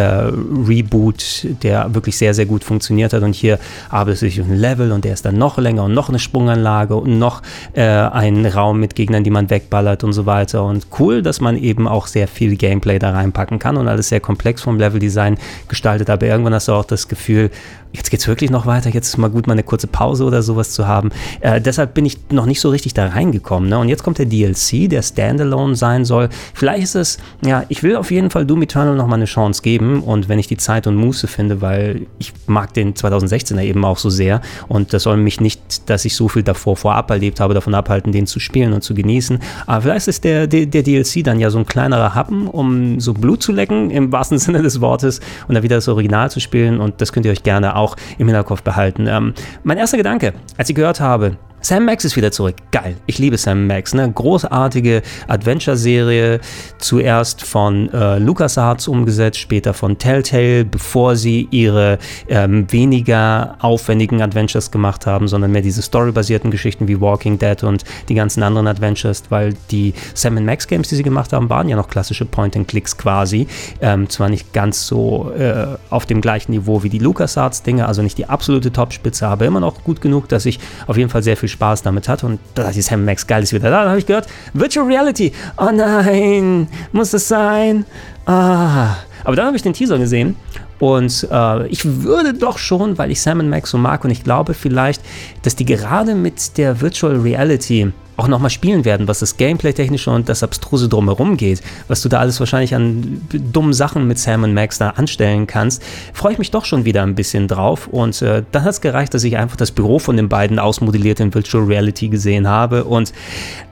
[0.68, 3.24] Reboot, der wirklich sehr, sehr gut funktioniert hat.
[3.24, 5.94] Und hier arbeitet es sich um ein Level und der ist dann noch länger und
[5.94, 7.42] noch eine Sprunganlage und noch
[7.74, 10.64] äh, ein Raum mit Gegnern, die man wegballert und so weiter.
[10.64, 14.20] Und cool, dass man eben auch sehr viel Gameplay da reinpacken kann und alles sehr
[14.20, 15.38] komplex vom Leveldesign
[15.68, 16.10] gestaltet.
[16.10, 17.50] Aber irgendwann hast du auch das Gefühl,
[17.94, 20.42] jetzt geht es wirklich noch weiter, jetzt ist mal gut, mal eine kurze Pause oder
[20.42, 21.10] sowas zu haben.
[21.42, 23.70] Äh, deshalb bin ich noch nicht so richtig da reingekommen.
[23.70, 23.80] Ne?
[23.80, 26.30] Und jetzt kommt der DLC, der Standalone sein soll.
[26.54, 29.62] Vielleicht ist es, ja, ich will auf jeden Fall Doom Eternal noch mal eine Chance
[29.62, 33.84] geben und wenn ich die Zeit und Muße finde, weil ich mag den 2016er eben
[33.84, 37.40] auch so sehr und das soll mich nicht, dass ich so viel davor vorab erlebt
[37.40, 39.40] habe, davon abhalten, den zu spielen und zu genießen.
[39.66, 43.14] Aber vielleicht ist der, der, der DLC dann ja so ein kleinerer Happen, um so
[43.14, 46.80] Blut zu lecken, im wahrsten Sinne des Wortes, und dann wieder das Original zu spielen
[46.80, 49.08] und das könnt ihr euch gerne auch im Hinterkopf behalten.
[49.08, 52.56] Ähm, mein erster Gedanke, als ich gehört habe, Sam Max ist wieder zurück.
[52.72, 52.96] Geil.
[53.06, 53.94] Ich liebe Sam Max.
[53.94, 54.10] Ne?
[54.10, 56.40] Großartige Adventure-Serie.
[56.78, 64.72] Zuerst von äh, LucasArts umgesetzt, später von Telltale, bevor sie ihre ähm, weniger aufwendigen Adventures
[64.72, 69.24] gemacht haben, sondern mehr diese storybasierten Geschichten wie Walking Dead und die ganzen anderen Adventures,
[69.30, 73.48] weil die Sam Max Games, die sie gemacht haben, waren ja noch klassische Point-and-Clicks quasi.
[73.82, 78.18] Ähm, zwar nicht ganz so äh, auf dem gleichen Niveau wie die LucasArts-Dinge, also nicht
[78.18, 81.49] die absolute Topspitze, aber immer noch gut genug, dass ich auf jeden Fall sehr viel
[81.50, 82.24] viel Spaß damit hat.
[82.24, 83.82] Und da dachte ich, Sam Max, geil, ist wieder da.
[83.82, 85.32] Dann habe ich gehört, Virtual Reality.
[85.58, 87.86] Oh nein, muss das sein?
[88.26, 88.96] Ah.
[89.24, 90.38] Aber dann habe ich den Teaser gesehen
[90.80, 94.54] und äh, ich würde doch schon, weil ich Sam Max so mag und ich glaube
[94.54, 95.02] vielleicht,
[95.42, 100.30] dass die gerade mit der Virtual Reality auch nochmal spielen werden, was das Gameplay-technische und
[100.30, 104.54] das Abstruse drumherum geht, was du da alles wahrscheinlich an dummen Sachen mit Sam und
[104.54, 105.82] Max da anstellen kannst,
[106.14, 107.88] freue ich mich doch schon wieder ein bisschen drauf.
[107.88, 111.20] Und äh, dann hat es gereicht, dass ich einfach das Büro von den beiden ausmodelliert
[111.20, 112.84] in Virtual Reality gesehen habe.
[112.84, 113.14] Und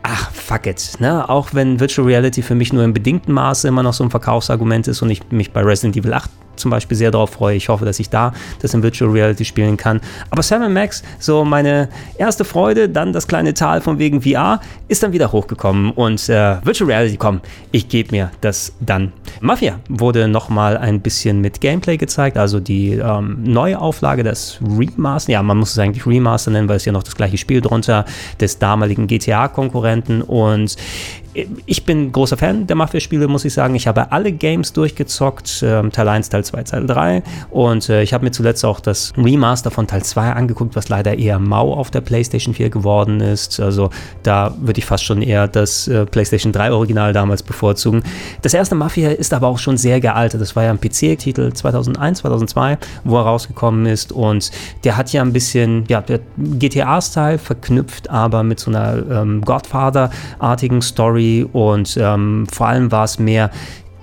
[0.03, 0.93] ach, fuck it.
[0.99, 1.27] Ne?
[1.29, 4.87] Auch wenn Virtual Reality für mich nur im bedingten Maße immer noch so ein Verkaufsargument
[4.87, 7.55] ist und ich mich bei Resident Evil 8 zum Beispiel sehr darauf freue.
[7.55, 10.01] Ich hoffe, dass ich da das in Virtual Reality spielen kann.
[10.29, 15.03] Aber Sam Max, so meine erste Freude, dann das kleine Tal von wegen VR, ist
[15.03, 15.91] dann wieder hochgekommen.
[15.91, 17.41] Und äh, Virtual Reality, komm,
[17.71, 19.11] ich gebe mir das dann.
[19.41, 25.43] Mafia wurde nochmal ein bisschen mit Gameplay gezeigt, also die ähm, Neuauflage, das Remaster, ja,
[25.43, 28.05] man muss es eigentlich Remaster nennen, weil es ja noch das gleiche Spiel drunter
[28.39, 30.77] des damaligen GTA-Konkurrenten und
[31.65, 33.75] ich bin großer Fan der Mafia-Spiele, muss ich sagen.
[33.75, 37.23] Ich habe alle Games durchgezockt, äh, Teil 1, Teil 2, Teil 3.
[37.49, 41.17] Und äh, ich habe mir zuletzt auch das Remaster von Teil 2 angeguckt, was leider
[41.17, 43.59] eher mau auf der PlayStation 4 geworden ist.
[43.59, 43.89] Also
[44.23, 48.03] da würde ich fast schon eher das äh, PlayStation 3 Original damals bevorzugen.
[48.41, 50.41] Das erste Mafia ist aber auch schon sehr gealtert.
[50.41, 54.11] Das war ja ein PC-Titel 2001, 2002, wo er rausgekommen ist.
[54.11, 54.51] Und
[54.83, 56.03] der hat ja ein bisschen ja,
[56.37, 63.19] GTA-Style verknüpft, aber mit so einer ähm, Godfather-artigen Story und ähm, vor allem war es
[63.19, 63.51] mehr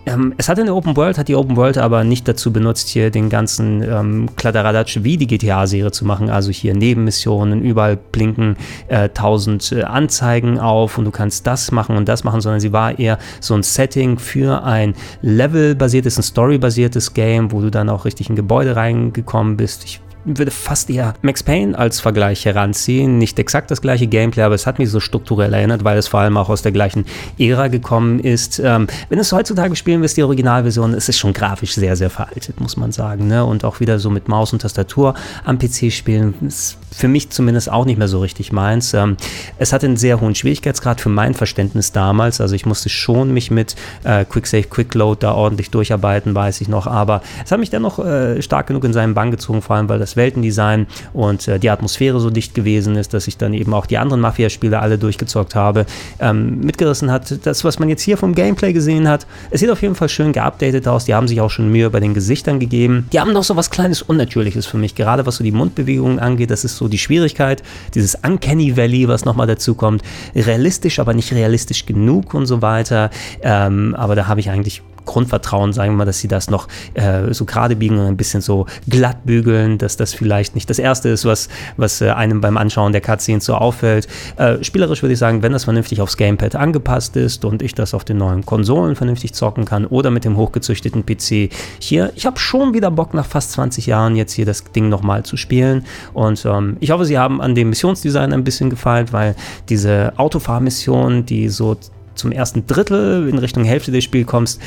[0.06, 3.10] ähm, es hatte eine Open World, hat die Open World aber nicht dazu benutzt, hier
[3.10, 6.28] den ganzen ähm, Kladderadatsch wie die GTA-Serie zu machen.
[6.30, 8.56] Also hier Nebenmissionen, überall blinken
[8.88, 12.72] äh, tausend äh, Anzeigen auf und du kannst das machen und das machen, sondern sie
[12.72, 18.04] war eher so ein Setting für ein Level-basiertes, ein Story-basiertes Game, wo du dann auch
[18.04, 19.84] richtig in Gebäude reingekommen bist.
[19.84, 23.18] Ich würde fast eher Max Payne als Vergleich heranziehen.
[23.18, 26.20] Nicht exakt das gleiche Gameplay, aber es hat mich so strukturell erinnert, weil es vor
[26.20, 27.04] allem auch aus der gleichen
[27.38, 28.58] Ära gekommen ist.
[28.58, 32.60] Ähm, wenn es heutzutage spielen wirst, die Originalversion, ist es schon grafisch sehr, sehr veraltet,
[32.60, 33.26] muss man sagen.
[33.28, 33.44] Ne?
[33.44, 37.70] Und auch wieder so mit Maus und Tastatur am PC spielen, ist für mich zumindest
[37.70, 38.94] auch nicht mehr so richtig meins.
[38.94, 39.16] Ähm,
[39.58, 42.40] es hatte einen sehr hohen Schwierigkeitsgrad für mein Verständnis damals.
[42.40, 46.60] Also ich musste schon mich mit äh, Quick Save, Quick Load da ordentlich durcharbeiten, weiß
[46.60, 46.86] ich noch.
[46.86, 49.98] Aber es hat mich dennoch äh, stark genug in seinen Bann gezogen, vor allem weil
[49.98, 53.86] das Weltendesign und äh, die Atmosphäre so dicht gewesen ist, dass ich dann eben auch
[53.86, 55.86] die anderen Mafia-Spiele alle durchgezockt habe,
[56.20, 57.46] ähm, mitgerissen hat.
[57.46, 60.32] Das, was man jetzt hier vom Gameplay gesehen hat, es sieht auf jeden Fall schön
[60.32, 61.04] geupdatet aus.
[61.04, 63.08] Die haben sich auch schon Mühe bei den Gesichtern gegeben.
[63.12, 66.50] Die haben noch so was kleines Unnatürliches für mich, gerade was so die Mundbewegungen angeht.
[66.50, 67.62] Das ist so die Schwierigkeit,
[67.94, 70.02] dieses Uncanny Valley, was nochmal dazu kommt.
[70.34, 73.10] Realistisch, aber nicht realistisch genug und so weiter.
[73.42, 77.32] Ähm, aber da habe ich eigentlich Grundvertrauen, sagen wir mal, dass sie das noch äh,
[77.32, 81.08] so gerade biegen und ein bisschen so glatt bügeln, dass das vielleicht nicht das Erste
[81.08, 84.08] ist, was, was äh, einem beim Anschauen der Cutscenes so auffällt.
[84.36, 87.94] Äh, spielerisch würde ich sagen, wenn das vernünftig aufs Gamepad angepasst ist und ich das
[87.94, 92.38] auf den neuen Konsolen vernünftig zocken kann oder mit dem hochgezüchteten PC hier, ich habe
[92.38, 96.44] schon wieder Bock nach fast 20 Jahren jetzt hier das Ding nochmal zu spielen und
[96.44, 99.34] ähm, ich hoffe, sie haben an dem Missionsdesign ein bisschen gefallen, weil
[99.68, 101.76] diese Autofahrmission, die so
[102.14, 104.60] zum ersten Drittel in Richtung Hälfte des Spiels kommst,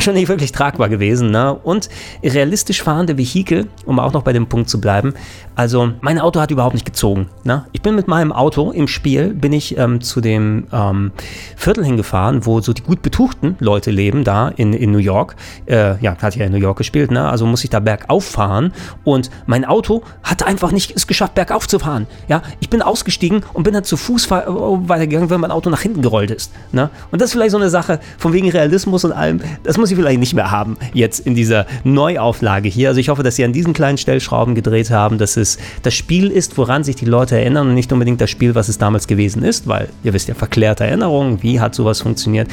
[0.00, 1.30] ist schon nicht wirklich tragbar gewesen.
[1.30, 1.54] Ne?
[1.54, 1.88] Und
[2.22, 5.14] realistisch fahrende Vehikel, um auch noch bei dem Punkt zu bleiben.
[5.54, 7.28] Also mein Auto hat überhaupt nicht gezogen.
[7.44, 7.66] Ne?
[7.72, 11.12] Ich bin mit meinem Auto im Spiel, bin ich ähm, zu dem ähm,
[11.54, 15.36] Viertel hingefahren, wo so die gut betuchten Leute leben, da in, in New York.
[15.66, 17.28] Äh, ja, hat ja in New York gespielt, ne?
[17.28, 18.72] also muss ich da bergauf fahren.
[19.04, 22.06] Und mein Auto hat einfach nicht es geschafft, bergauf zu fahren.
[22.26, 22.40] Ja?
[22.60, 26.30] Ich bin ausgestiegen und bin dann zu Fuß weitergegangen, weil mein Auto nach hinten gerollt
[26.30, 26.52] ist.
[26.72, 26.88] Ne?
[27.10, 29.96] Und das ist vielleicht so eine Sache, von wegen Realismus und allem, das muss ich
[29.96, 32.88] vielleicht nicht mehr haben, jetzt in dieser Neuauflage hier.
[32.88, 36.28] Also ich hoffe, dass sie an diesen kleinen Stellschrauben gedreht haben, dass es das Spiel
[36.28, 39.42] ist, woran sich die Leute erinnern und nicht unbedingt das Spiel, was es damals gewesen
[39.42, 42.48] ist, weil ihr wisst ja, verklärte Erinnerungen, wie hat sowas funktioniert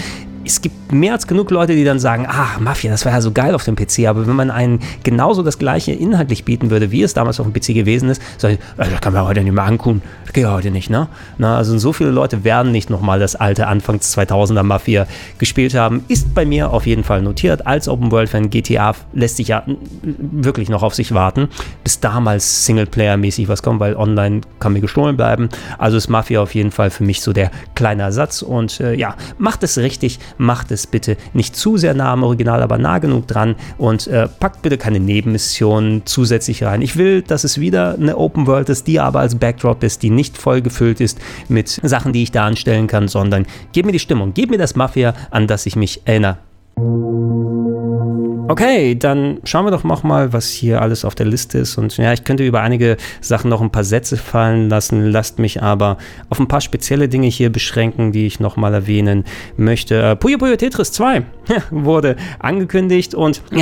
[0.47, 3.31] es gibt mehr als genug Leute, die dann sagen, ah, Mafia, das war ja so
[3.31, 7.03] geil auf dem PC, aber wenn man einen genauso das gleiche inhaltlich bieten würde, wie
[7.03, 9.65] es damals auf dem PC gewesen ist, sage ich, das kann man heute nicht mehr
[9.65, 11.07] angucken, das geht heute nicht, ne?
[11.37, 15.05] Na, also so viele Leute werden nicht nochmal das alte Anfangs 2000er Mafia
[15.37, 17.67] gespielt haben, ist bei mir auf jeden Fall notiert.
[17.67, 19.63] Als Open World Fan GTA lässt sich ja
[20.01, 21.49] wirklich noch auf sich warten,
[21.83, 25.49] bis damals Singleplayer-mäßig was kommt, weil online kann mir gestohlen bleiben.
[25.77, 29.15] Also ist Mafia auf jeden Fall für mich so der kleine Ersatz und äh, ja,
[29.37, 33.27] macht es richtig, macht es bitte nicht zu sehr nah am Original, aber nah genug
[33.27, 36.81] dran und äh, packt bitte keine Nebenmissionen zusätzlich rein.
[36.81, 40.09] Ich will, dass es wieder eine Open World ist, die aber als Backdrop ist, die
[40.09, 43.99] nicht voll gefüllt ist mit Sachen, die ich da anstellen kann, sondern gib mir die
[43.99, 46.46] Stimmung, gib mir das Mafia, an das ich mich erinnere.
[48.49, 51.77] Okay, dann schauen wir doch noch mal, was hier alles auf der Liste ist.
[51.77, 55.61] Und ja, ich könnte über einige Sachen noch ein paar Sätze fallen lassen, lasst mich
[55.61, 55.97] aber
[56.29, 59.25] auf ein paar spezielle Dinge hier beschränken, die ich noch mal erwähnen
[59.57, 60.01] möchte.
[60.01, 61.23] Äh, Puyo Puyo Tetris 2
[61.71, 63.61] wurde angekündigt und ja,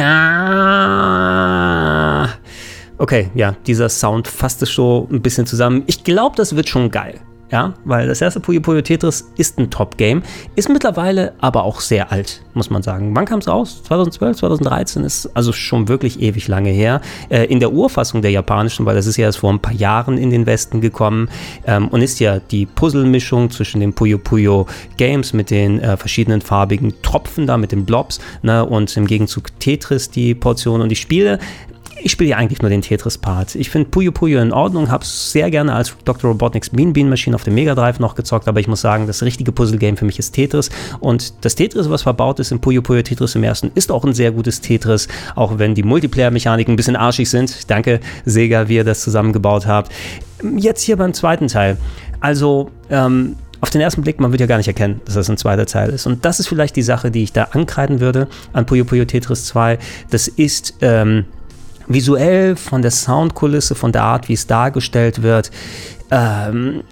[2.98, 5.84] okay, ja, dieser Sound fasst es so ein bisschen zusammen.
[5.88, 7.22] Ich glaube, das wird schon geil.
[7.52, 10.24] Ja, weil das erste Puyo Puyo Tetris ist ein Top-Game,
[10.56, 13.16] ist mittlerweile aber auch sehr alt, muss man sagen.
[13.16, 13.84] Wann kam es raus?
[13.84, 17.02] 2012, 2013 ist also schon wirklich ewig lange her.
[17.30, 20.18] Äh, in der Urfassung der japanischen, weil das ist ja erst vor ein paar Jahren
[20.18, 21.30] in den Westen gekommen
[21.68, 24.66] ähm, und ist ja die Puzzle-Mischung zwischen den Puyo Puyo
[24.98, 29.60] Games mit den äh, verschiedenen farbigen Tropfen da, mit den Blobs ne, und im Gegenzug
[29.60, 31.38] Tetris die Portion und die Spiele
[32.06, 33.56] ich spiele ja eigentlich nur den Tetris-Part.
[33.56, 36.30] Ich finde Puyo Puyo in Ordnung, habe es sehr gerne als Dr.
[36.30, 39.24] Robotnik's Bean Bean Machine auf dem Mega Drive noch gezockt, aber ich muss sagen, das
[39.24, 40.70] richtige Puzzle-Game für mich ist Tetris.
[41.00, 44.14] Und das Tetris, was verbaut ist in Puyo Puyo Tetris im ersten, ist auch ein
[44.14, 47.72] sehr gutes Tetris, auch wenn die Multiplayer-Mechaniken ein bisschen arschig sind.
[47.72, 49.92] Danke, Sega, wie ihr das zusammengebaut habt.
[50.58, 51.76] Jetzt hier beim zweiten Teil.
[52.20, 55.38] Also, ähm, auf den ersten Blick, man wird ja gar nicht erkennen, dass das ein
[55.38, 56.06] zweiter Teil ist.
[56.06, 59.46] Und das ist vielleicht die Sache, die ich da ankreiden würde an Puyo Puyo Tetris
[59.46, 59.80] 2.
[60.12, 61.26] Das ist ähm,
[61.88, 65.52] visuell, von der Soundkulisse, von der Art, wie es dargestellt wird,
[66.12, 66.84] ähm,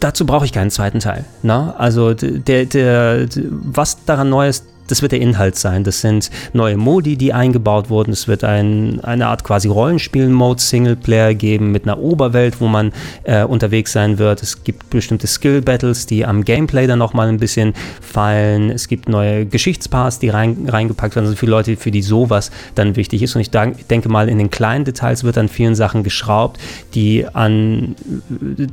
[0.00, 1.24] dazu brauche ich keinen zweiten Teil.
[1.42, 1.74] Ne?
[1.78, 5.84] Also der, der, was daran neu ist, das wird der Inhalt sein.
[5.84, 8.12] Das sind neue Modi, die eingebaut wurden.
[8.12, 12.92] Es wird ein, eine Art quasi Rollenspiel-Mode Singleplayer geben mit einer Oberwelt, wo man
[13.24, 14.42] äh, unterwegs sein wird.
[14.42, 18.70] Es gibt bestimmte Skill-Battles, die am Gameplay dann nochmal ein bisschen fallen.
[18.70, 21.26] Es gibt neue Geschichtsparts, die rein, reingepackt werden.
[21.26, 23.34] Also für Leute, für die sowas dann wichtig ist.
[23.34, 26.60] Und ich denke mal, in den kleinen Details wird an vielen Sachen geschraubt,
[26.94, 27.94] die an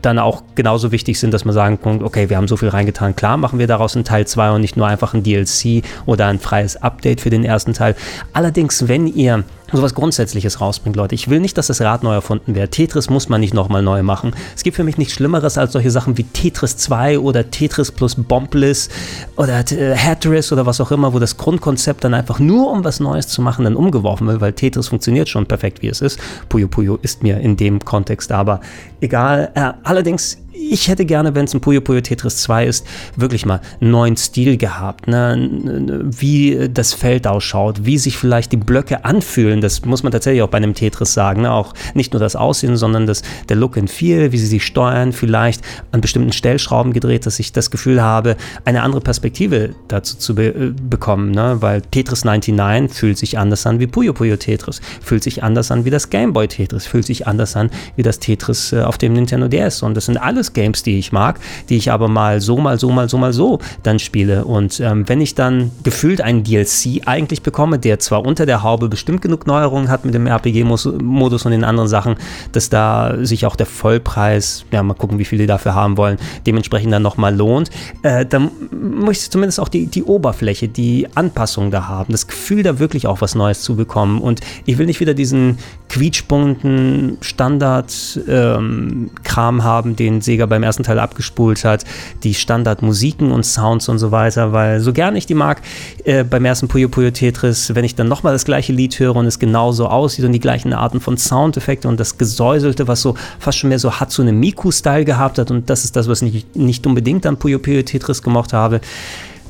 [0.02, 3.16] dann auch genauso wichtig sind, dass man sagen kann, okay, wir haben so viel reingetan.
[3.16, 6.40] Klar, machen wir daraus einen Teil 2 und nicht nur einfach ein DLC oder ein
[6.40, 7.96] freies Update für den ersten Teil.
[8.34, 11.16] Allerdings, wenn ihr sowas Grundsätzliches rausbringt, Leute.
[11.16, 12.72] Ich will nicht, dass das Rad neu erfunden wird.
[12.72, 14.34] Tetris muss man nicht nochmal neu machen.
[14.56, 18.16] Es gibt für mich nichts Schlimmeres als solche Sachen wie Tetris 2 oder Tetris plus
[18.16, 18.90] Bombliss
[19.38, 23.00] oder äh, Hatris oder was auch immer, wo das Grundkonzept dann einfach nur um was
[23.00, 26.20] Neues zu machen dann umgeworfen wird, weil Tetris funktioniert schon perfekt, wie es ist.
[26.50, 28.62] Puyo Puyo ist mir in dem Kontext aber
[29.00, 29.52] egal.
[29.56, 30.38] Äh, allerdings
[30.70, 32.86] ich hätte gerne, wenn es ein Puyo Puyo Tetris 2 ist,
[33.16, 35.08] wirklich mal einen neuen Stil gehabt.
[35.08, 36.02] Ne?
[36.04, 39.62] Wie das Feld ausschaut, wie sich vielleicht die Blöcke anfühlen.
[39.62, 41.42] Das muss man tatsächlich auch bei einem Tetris sagen.
[41.42, 41.52] Ne?
[41.52, 45.14] Auch nicht nur das Aussehen, sondern das, der Look and Feel, wie sie sich steuern,
[45.14, 50.36] vielleicht an bestimmten Stellschrauben gedreht, dass ich das Gefühl habe, eine andere Perspektive dazu zu
[50.36, 51.32] be äh, bekommen.
[51.32, 51.58] Ne?
[51.60, 55.86] Weil Tetris 99 fühlt sich anders an wie Puyo Puyo Tetris, fühlt sich anders an
[55.86, 59.14] wie das Game Boy Tetris, fühlt sich anders an wie das Tetris äh, auf dem
[59.14, 59.82] Nintendo DS.
[59.84, 61.40] Und das sind alles Games, die ich mag,
[61.70, 64.46] die ich aber mal so, mal so, mal so, mal so dann spiele.
[64.46, 68.90] Und ähm, wenn ich dann gefühlt einen DLC eigentlich bekomme, der zwar unter der Haube
[68.90, 72.16] bestimmt genug Neuerungen hat mit dem RPG-Modus und den anderen Sachen,
[72.52, 76.18] dass da sich auch der Vollpreis, ja, mal gucken, wie viel die dafür haben wollen,
[76.46, 77.70] dementsprechend dann nochmal lohnt,
[78.04, 82.64] äh, dann möchte ich zumindest auch die, die Oberfläche, die Anpassung da haben, das Gefühl,
[82.64, 84.22] da wirklich auch was Neues zu bekommen.
[84.22, 85.58] Und ich will nicht wieder diesen
[85.90, 89.12] quietschbunten Standard-Kram
[89.56, 91.84] ähm, haben, den Sega beim ersten Teil abgespult hat,
[92.24, 95.62] die Standard-Musiken und Sounds und so weiter, weil so gern ich die mag,
[96.06, 99.26] äh, beim ersten Puyo Puyo Tetris, wenn ich dann nochmal das gleiche Lied höre und
[99.26, 103.58] es genauso aussieht und die gleichen Arten von Soundeffekte und das Gesäuselte, was so fast
[103.58, 107.26] schon mehr so Hatsune Miku-Style gehabt hat und das ist das, was ich nicht unbedingt
[107.26, 108.80] an Puyo Puyo Tetris gemocht habe,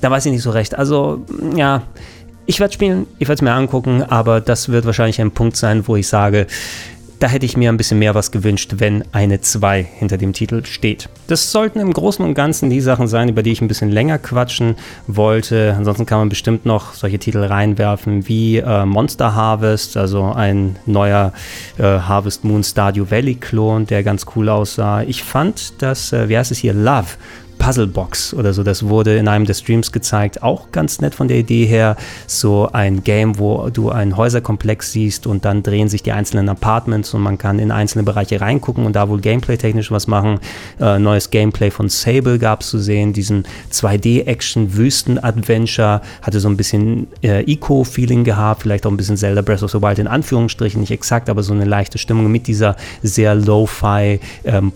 [0.01, 0.75] da weiß ich nicht so recht.
[0.75, 1.23] Also,
[1.55, 1.83] ja,
[2.47, 5.87] ich werde spielen, ich werde es mir angucken, aber das wird wahrscheinlich ein Punkt sein,
[5.87, 6.47] wo ich sage,
[7.21, 10.65] da hätte ich mir ein bisschen mehr was gewünscht, wenn eine 2 hinter dem Titel
[10.65, 11.07] steht.
[11.27, 14.17] Das sollten im Großen und Ganzen die Sachen sein, über die ich ein bisschen länger
[14.17, 15.75] quatschen wollte.
[15.77, 21.31] Ansonsten kann man bestimmt noch solche Titel reinwerfen wie äh, Monster Harvest, also ein neuer
[21.77, 25.03] äh, Harvest Moon Stardew Valley Klon, der ganz cool aussah.
[25.03, 27.17] Ich fand das, äh, wie heißt es hier, Love
[27.61, 28.63] Puzzlebox oder so.
[28.63, 30.41] Das wurde in einem der Streams gezeigt.
[30.41, 31.95] Auch ganz nett von der Idee her.
[32.25, 37.13] So ein Game, wo du einen Häuserkomplex siehst und dann drehen sich die einzelnen Apartments
[37.13, 40.39] und man kann in einzelne Bereiche reingucken und da wohl gameplay-technisch was machen.
[40.79, 43.13] Äh, neues Gameplay von Sable gab es zu sehen.
[43.13, 48.63] Diesen 2D-Action-Wüsten-Adventure hatte so ein bisschen äh, Eco-Feeling gehabt.
[48.63, 50.81] Vielleicht auch ein bisschen Zelda Breath of the Wild in Anführungsstrichen.
[50.81, 54.71] Nicht exakt, aber so eine leichte Stimmung mit dieser sehr Lo-Fi ähm,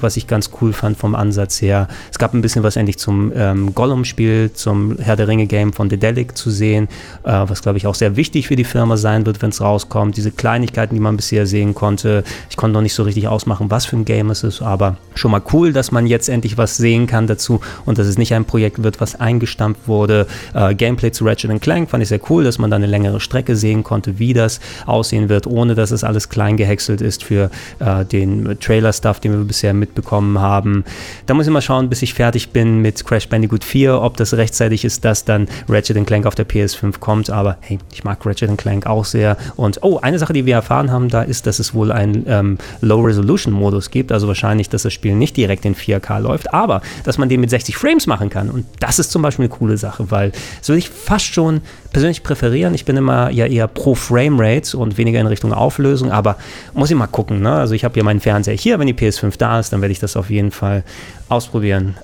[0.00, 1.86] was ich ganz cool fand vom Ansatz her.
[2.10, 6.36] Es gab ein bisschen was endlich zum ähm, Gollum-Spiel, zum Herr der Ringe-Game von Dedelic
[6.36, 6.88] zu sehen,
[7.24, 10.16] äh, was glaube ich auch sehr wichtig für die Firma sein wird, wenn es rauskommt.
[10.16, 12.24] Diese Kleinigkeiten, die man bisher sehen konnte.
[12.50, 15.30] Ich konnte noch nicht so richtig ausmachen, was für ein Game es ist, aber schon
[15.30, 18.44] mal cool, dass man jetzt endlich was sehen kann dazu und dass es nicht ein
[18.44, 20.26] Projekt wird, was eingestampft wurde.
[20.54, 23.56] Äh, Gameplay zu Ratchet Clank fand ich sehr cool, dass man da eine längere Strecke
[23.56, 28.04] sehen konnte, wie das aussehen wird, ohne dass es alles klein gehäckselt ist für äh,
[28.04, 30.84] den Trailer-Stuff, den wir bisher mitbekommen haben.
[31.26, 34.16] Da muss ich mal schauen, schauen, bis ich fertig bin mit Crash Bandicoot 4, ob
[34.16, 37.30] das rechtzeitig ist, dass dann Ratchet Clank auf der PS5 kommt.
[37.30, 39.36] Aber hey, ich mag Ratchet Clank auch sehr.
[39.56, 42.58] Und oh, eine Sache, die wir erfahren haben da, ist, dass es wohl einen ähm,
[42.80, 44.12] Low-Resolution-Modus gibt.
[44.12, 47.50] Also wahrscheinlich, dass das Spiel nicht direkt in 4K läuft, aber dass man den mit
[47.50, 48.50] 60 Frames machen kann.
[48.50, 51.60] Und das ist zum Beispiel eine coole Sache, weil das würde ich fast schon
[51.92, 52.74] persönlich präferieren.
[52.74, 56.36] Ich bin immer ja eher pro Framerate und weniger in Richtung Auflösung, aber
[56.74, 57.40] muss ich mal gucken.
[57.40, 57.52] Ne?
[57.52, 59.98] Also ich habe hier meinen Fernseher hier, wenn die PS5 da ist, dann werde ich
[59.98, 60.84] das auf jeden Fall
[61.32, 61.96] ausprobieren.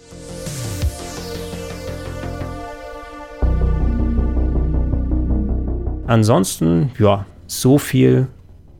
[6.06, 8.28] Ansonsten, ja, so viel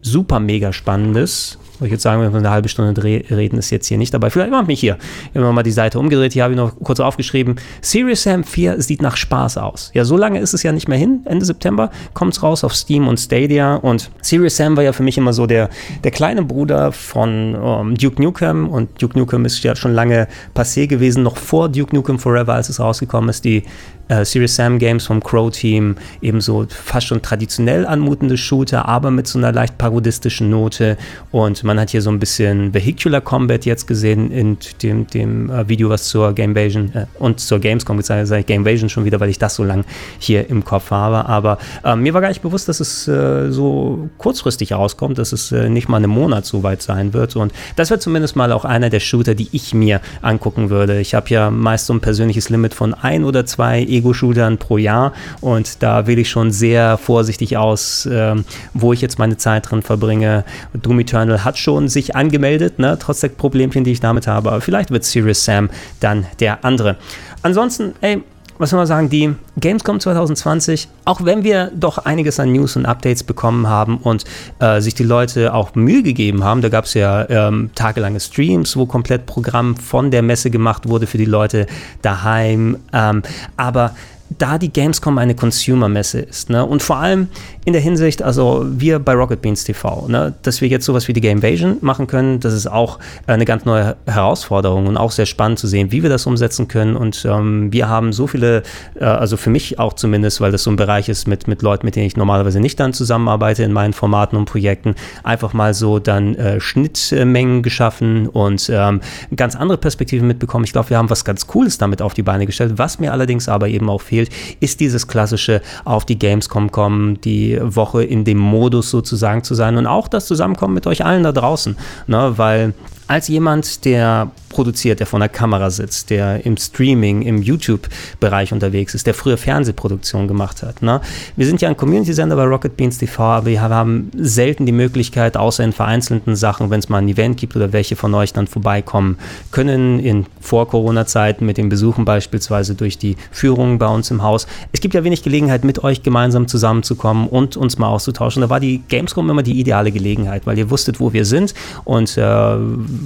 [0.01, 3.99] super mega Spannendes ich jetzt sagen, wenn wir eine halbe Stunde reden, ist jetzt hier
[3.99, 4.31] nicht dabei.
[4.31, 4.99] Vielleicht mache ich mich hier.
[5.33, 6.33] Wir haben mal die Seite umgedreht.
[6.33, 7.57] Hier habe ich noch kurz aufgeschrieben.
[7.81, 9.91] Serious Sam 4 sieht nach Spaß aus.
[9.95, 11.20] Ja, so lange ist es ja nicht mehr hin.
[11.24, 13.76] Ende September kommt es raus auf Steam und Stadia.
[13.76, 15.70] Und Serious Sam war ja für mich immer so der,
[16.05, 18.68] der kleine Bruder von um, ähm, Duke Nukem.
[18.68, 22.68] Und Duke Nukem ist ja schon lange passé gewesen, noch vor Duke Nukem Forever, als
[22.68, 23.45] es rausgekommen ist.
[23.45, 23.64] Die
[24.09, 29.26] äh, Serious Sam Games vom Crow Team, ebenso fast schon traditionell anmutende Shooter, aber mit
[29.26, 30.96] so einer leicht parodistischen Note.
[31.30, 35.68] Und man hat hier so ein bisschen Vehicular Combat jetzt gesehen in dem, dem äh,
[35.68, 38.26] Video, was zur Gamevasion äh, und zur Gamescom gezeigt hat.
[38.26, 39.84] Sage ich Gamevasion schon wieder, weil ich das so lang
[40.18, 41.26] hier im Kopf habe.
[41.26, 45.52] Aber äh, mir war gar nicht bewusst, dass es äh, so kurzfristig rauskommt, dass es
[45.52, 47.36] äh, nicht mal einen Monat so weit sein wird.
[47.36, 51.00] Und das wird zumindest mal auch einer der Shooter, die ich mir angucken würde.
[51.00, 55.12] Ich habe ja meist so ein persönliches Limit von ein oder zwei Ego-Shootern pro Jahr
[55.40, 58.34] und da wähle ich schon sehr vorsichtig aus, äh,
[58.74, 60.44] wo ich jetzt meine Zeit drin verbringe.
[60.72, 64.61] Doom Eternal hat schon sich angemeldet, ne, trotz der Problemchen, die ich damit habe, aber
[64.61, 65.70] vielleicht wird Serious Sam
[66.01, 66.96] dann der andere.
[67.42, 68.22] Ansonsten, ey,
[68.59, 72.86] was soll man sagen, die Gamescom 2020, auch wenn wir doch einiges an News und
[72.86, 74.24] Updates bekommen haben und
[74.59, 78.76] äh, sich die Leute auch Mühe gegeben haben, da gab es ja ähm, tagelange Streams,
[78.76, 81.66] wo komplett Programm von der Messe gemacht wurde für die Leute
[82.02, 82.76] daheim.
[82.92, 83.22] Ähm,
[83.56, 83.92] aber
[84.37, 86.51] da die Gamescom eine Consumer-Messe ist.
[86.51, 86.64] Ne?
[86.64, 87.29] Und vor allem
[87.64, 90.35] in der Hinsicht, also wir bei Rocket Beans TV, ne?
[90.43, 93.97] dass wir jetzt sowas wie die Gamevasion machen können, das ist auch eine ganz neue
[94.07, 96.97] Herausforderung und auch sehr spannend zu sehen, wie wir das umsetzen können.
[96.97, 98.62] Und ähm, wir haben so viele,
[98.99, 101.87] äh, also für mich auch zumindest, weil das so ein Bereich ist mit, mit Leuten,
[101.87, 105.99] mit denen ich normalerweise nicht dann zusammenarbeite in meinen Formaten und Projekten, einfach mal so
[105.99, 109.01] dann äh, Schnittmengen geschaffen und ähm,
[109.35, 110.64] ganz andere Perspektiven mitbekommen.
[110.64, 113.49] Ich glaube, wir haben was ganz Cooles damit auf die Beine gestellt, was mir allerdings
[113.49, 114.17] aber eben auch fehlt,
[114.60, 119.76] ist dieses klassische auf die Gamescom kommen, die Woche in dem Modus sozusagen zu sein
[119.76, 122.74] und auch das Zusammenkommen mit euch allen da draußen, ne, weil
[123.09, 128.94] als jemand, der produziert, der vor einer Kamera sitzt, der im Streaming, im YouTube-Bereich unterwegs
[128.94, 130.82] ist, der früher Fernsehproduktion gemacht hat.
[130.82, 131.00] Ne?
[131.36, 135.36] Wir sind ja ein Community-Sender bei Rocket Beans TV, aber wir haben selten die Möglichkeit,
[135.36, 138.46] außer in vereinzelten Sachen, wenn es mal ein Event gibt oder welche von euch dann
[138.46, 139.18] vorbeikommen
[139.50, 144.46] können, in Vor-Corona-Zeiten mit den Besuchen beispielsweise durch die Führungen bei uns im Haus.
[144.72, 148.42] Es gibt ja wenig Gelegenheit, mit euch gemeinsam zusammenzukommen und uns mal auszutauschen.
[148.42, 151.54] Da war die Gamescom immer die ideale Gelegenheit, weil ihr wusstet, wo wir sind
[151.84, 152.56] und äh,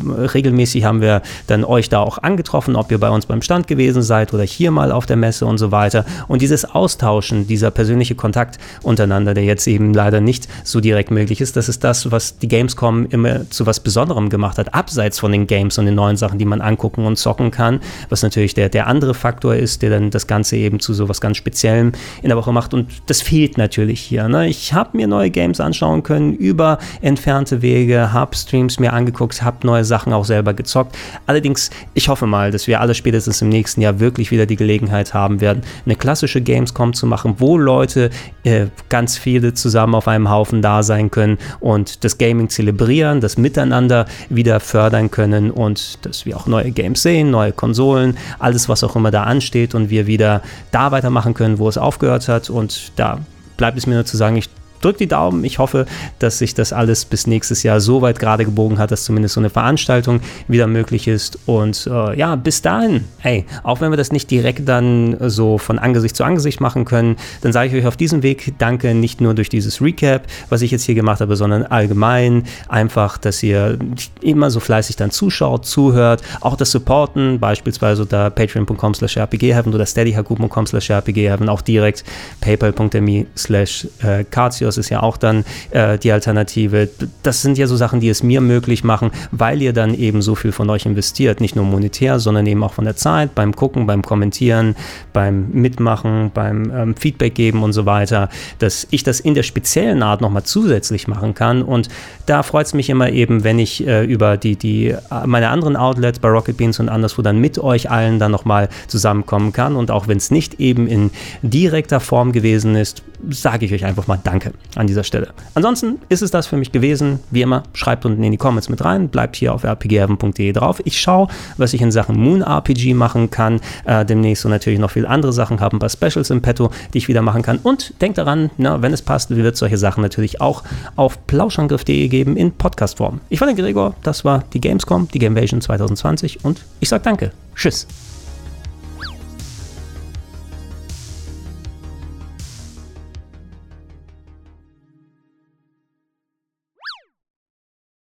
[0.07, 4.03] regelmäßig haben wir dann euch da auch angetroffen, ob ihr bei uns beim Stand gewesen
[4.03, 6.05] seid oder hier mal auf der Messe und so weiter.
[6.28, 11.40] Und dieses Austauschen, dieser persönliche Kontakt untereinander, der jetzt eben leider nicht so direkt möglich
[11.40, 15.32] ist, das ist das, was die Gamescom immer zu was Besonderem gemacht hat, abseits von
[15.32, 18.68] den Games und den neuen Sachen, die man angucken und zocken kann, was natürlich der,
[18.68, 22.28] der andere Faktor ist, der dann das Ganze eben zu so was ganz Speziellem in
[22.28, 22.74] der Woche macht.
[22.74, 24.28] Und das fehlt natürlich hier.
[24.28, 24.49] Ne?
[24.49, 29.66] Ich habe mir neue Games anschauen können über entfernte Wege, habe Streams mir angeguckt, habe
[29.66, 30.97] neue Sachen auch selber gezockt.
[31.26, 35.14] Allerdings, ich hoffe mal, dass wir alle spätestens im nächsten Jahr wirklich wieder die Gelegenheit
[35.14, 38.11] haben werden, eine klassische Gamescom zu machen, wo Leute
[38.45, 43.37] äh, ganz viele zusammen auf einem Haufen da sein können und das Gaming zelebrieren, das
[43.37, 48.85] Miteinander wieder fördern können und dass wir auch neue Games sehen, neue Konsolen, alles, was
[48.85, 52.51] auch immer da ansteht und wir wieder da weitermachen können, wo es aufgehört hat.
[52.51, 53.18] Und da
[53.57, 54.49] bleibt es mir nur zu sagen, ich
[54.85, 55.45] drückt die Daumen.
[55.45, 55.87] Ich hoffe,
[56.18, 59.41] dass sich das alles bis nächstes Jahr so weit gerade gebogen hat, dass zumindest so
[59.41, 61.39] eine Veranstaltung wieder möglich ist.
[61.47, 65.78] Und äh, ja, bis dahin, hey, auch wenn wir das nicht direkt dann so von
[65.78, 69.35] Angesicht zu Angesicht machen können, dann sage ich euch auf diesem Weg Danke nicht nur
[69.35, 73.78] durch dieses Recap, was ich jetzt hier gemacht habe, sondern allgemein einfach, dass ihr
[74.20, 79.87] immer so fleißig dann zuschaut, zuhört, auch das Supporten, beispielsweise unter patreon.com slash rpgheaven oder
[79.87, 82.05] steadyhaku.com slash rpgheaven, auch direkt
[82.41, 84.24] paypal.me slash äh,
[84.73, 86.89] das ist ja auch dann äh, die Alternative.
[87.23, 90.35] Das sind ja so Sachen, die es mir möglich machen, weil ihr dann eben so
[90.35, 91.41] viel von euch investiert.
[91.41, 94.75] Nicht nur monetär, sondern eben auch von der Zeit, beim Gucken, beim Kommentieren,
[95.12, 100.03] beim Mitmachen, beim ähm, Feedback geben und so weiter, dass ich das in der speziellen
[100.03, 101.62] Art nochmal zusätzlich machen kann.
[101.62, 101.89] Und
[102.25, 105.77] da freut es mich immer eben, wenn ich äh, über die, die, äh, meine anderen
[105.77, 109.77] Outlets bei Rocket Beans und anderswo dann mit euch allen dann nochmal zusammenkommen kann.
[109.77, 111.11] Und auch wenn es nicht eben in
[111.43, 115.28] direkter Form gewesen ist, sage ich euch einfach mal Danke an dieser Stelle.
[115.54, 117.20] Ansonsten ist es das für mich gewesen.
[117.30, 120.80] Wie immer, schreibt unten in die Comments mit rein, bleibt hier auf rpgheaven.de drauf.
[120.84, 123.60] Ich schaue, was ich in Sachen Moon RPG machen kann.
[123.84, 126.98] Äh, demnächst und natürlich noch viele andere Sachen haben, ein paar Specials im Petto, die
[126.98, 127.58] ich wieder machen kann.
[127.62, 130.62] Und denkt daran, na, wenn es passt, wird es solche Sachen natürlich auch
[130.96, 133.20] auf plauschangriff.de geben in Podcastform.
[133.28, 137.32] Ich war der Gregor, das war die Gamescom, die Gamevasion 2020 und ich sage danke.
[137.54, 137.86] Tschüss.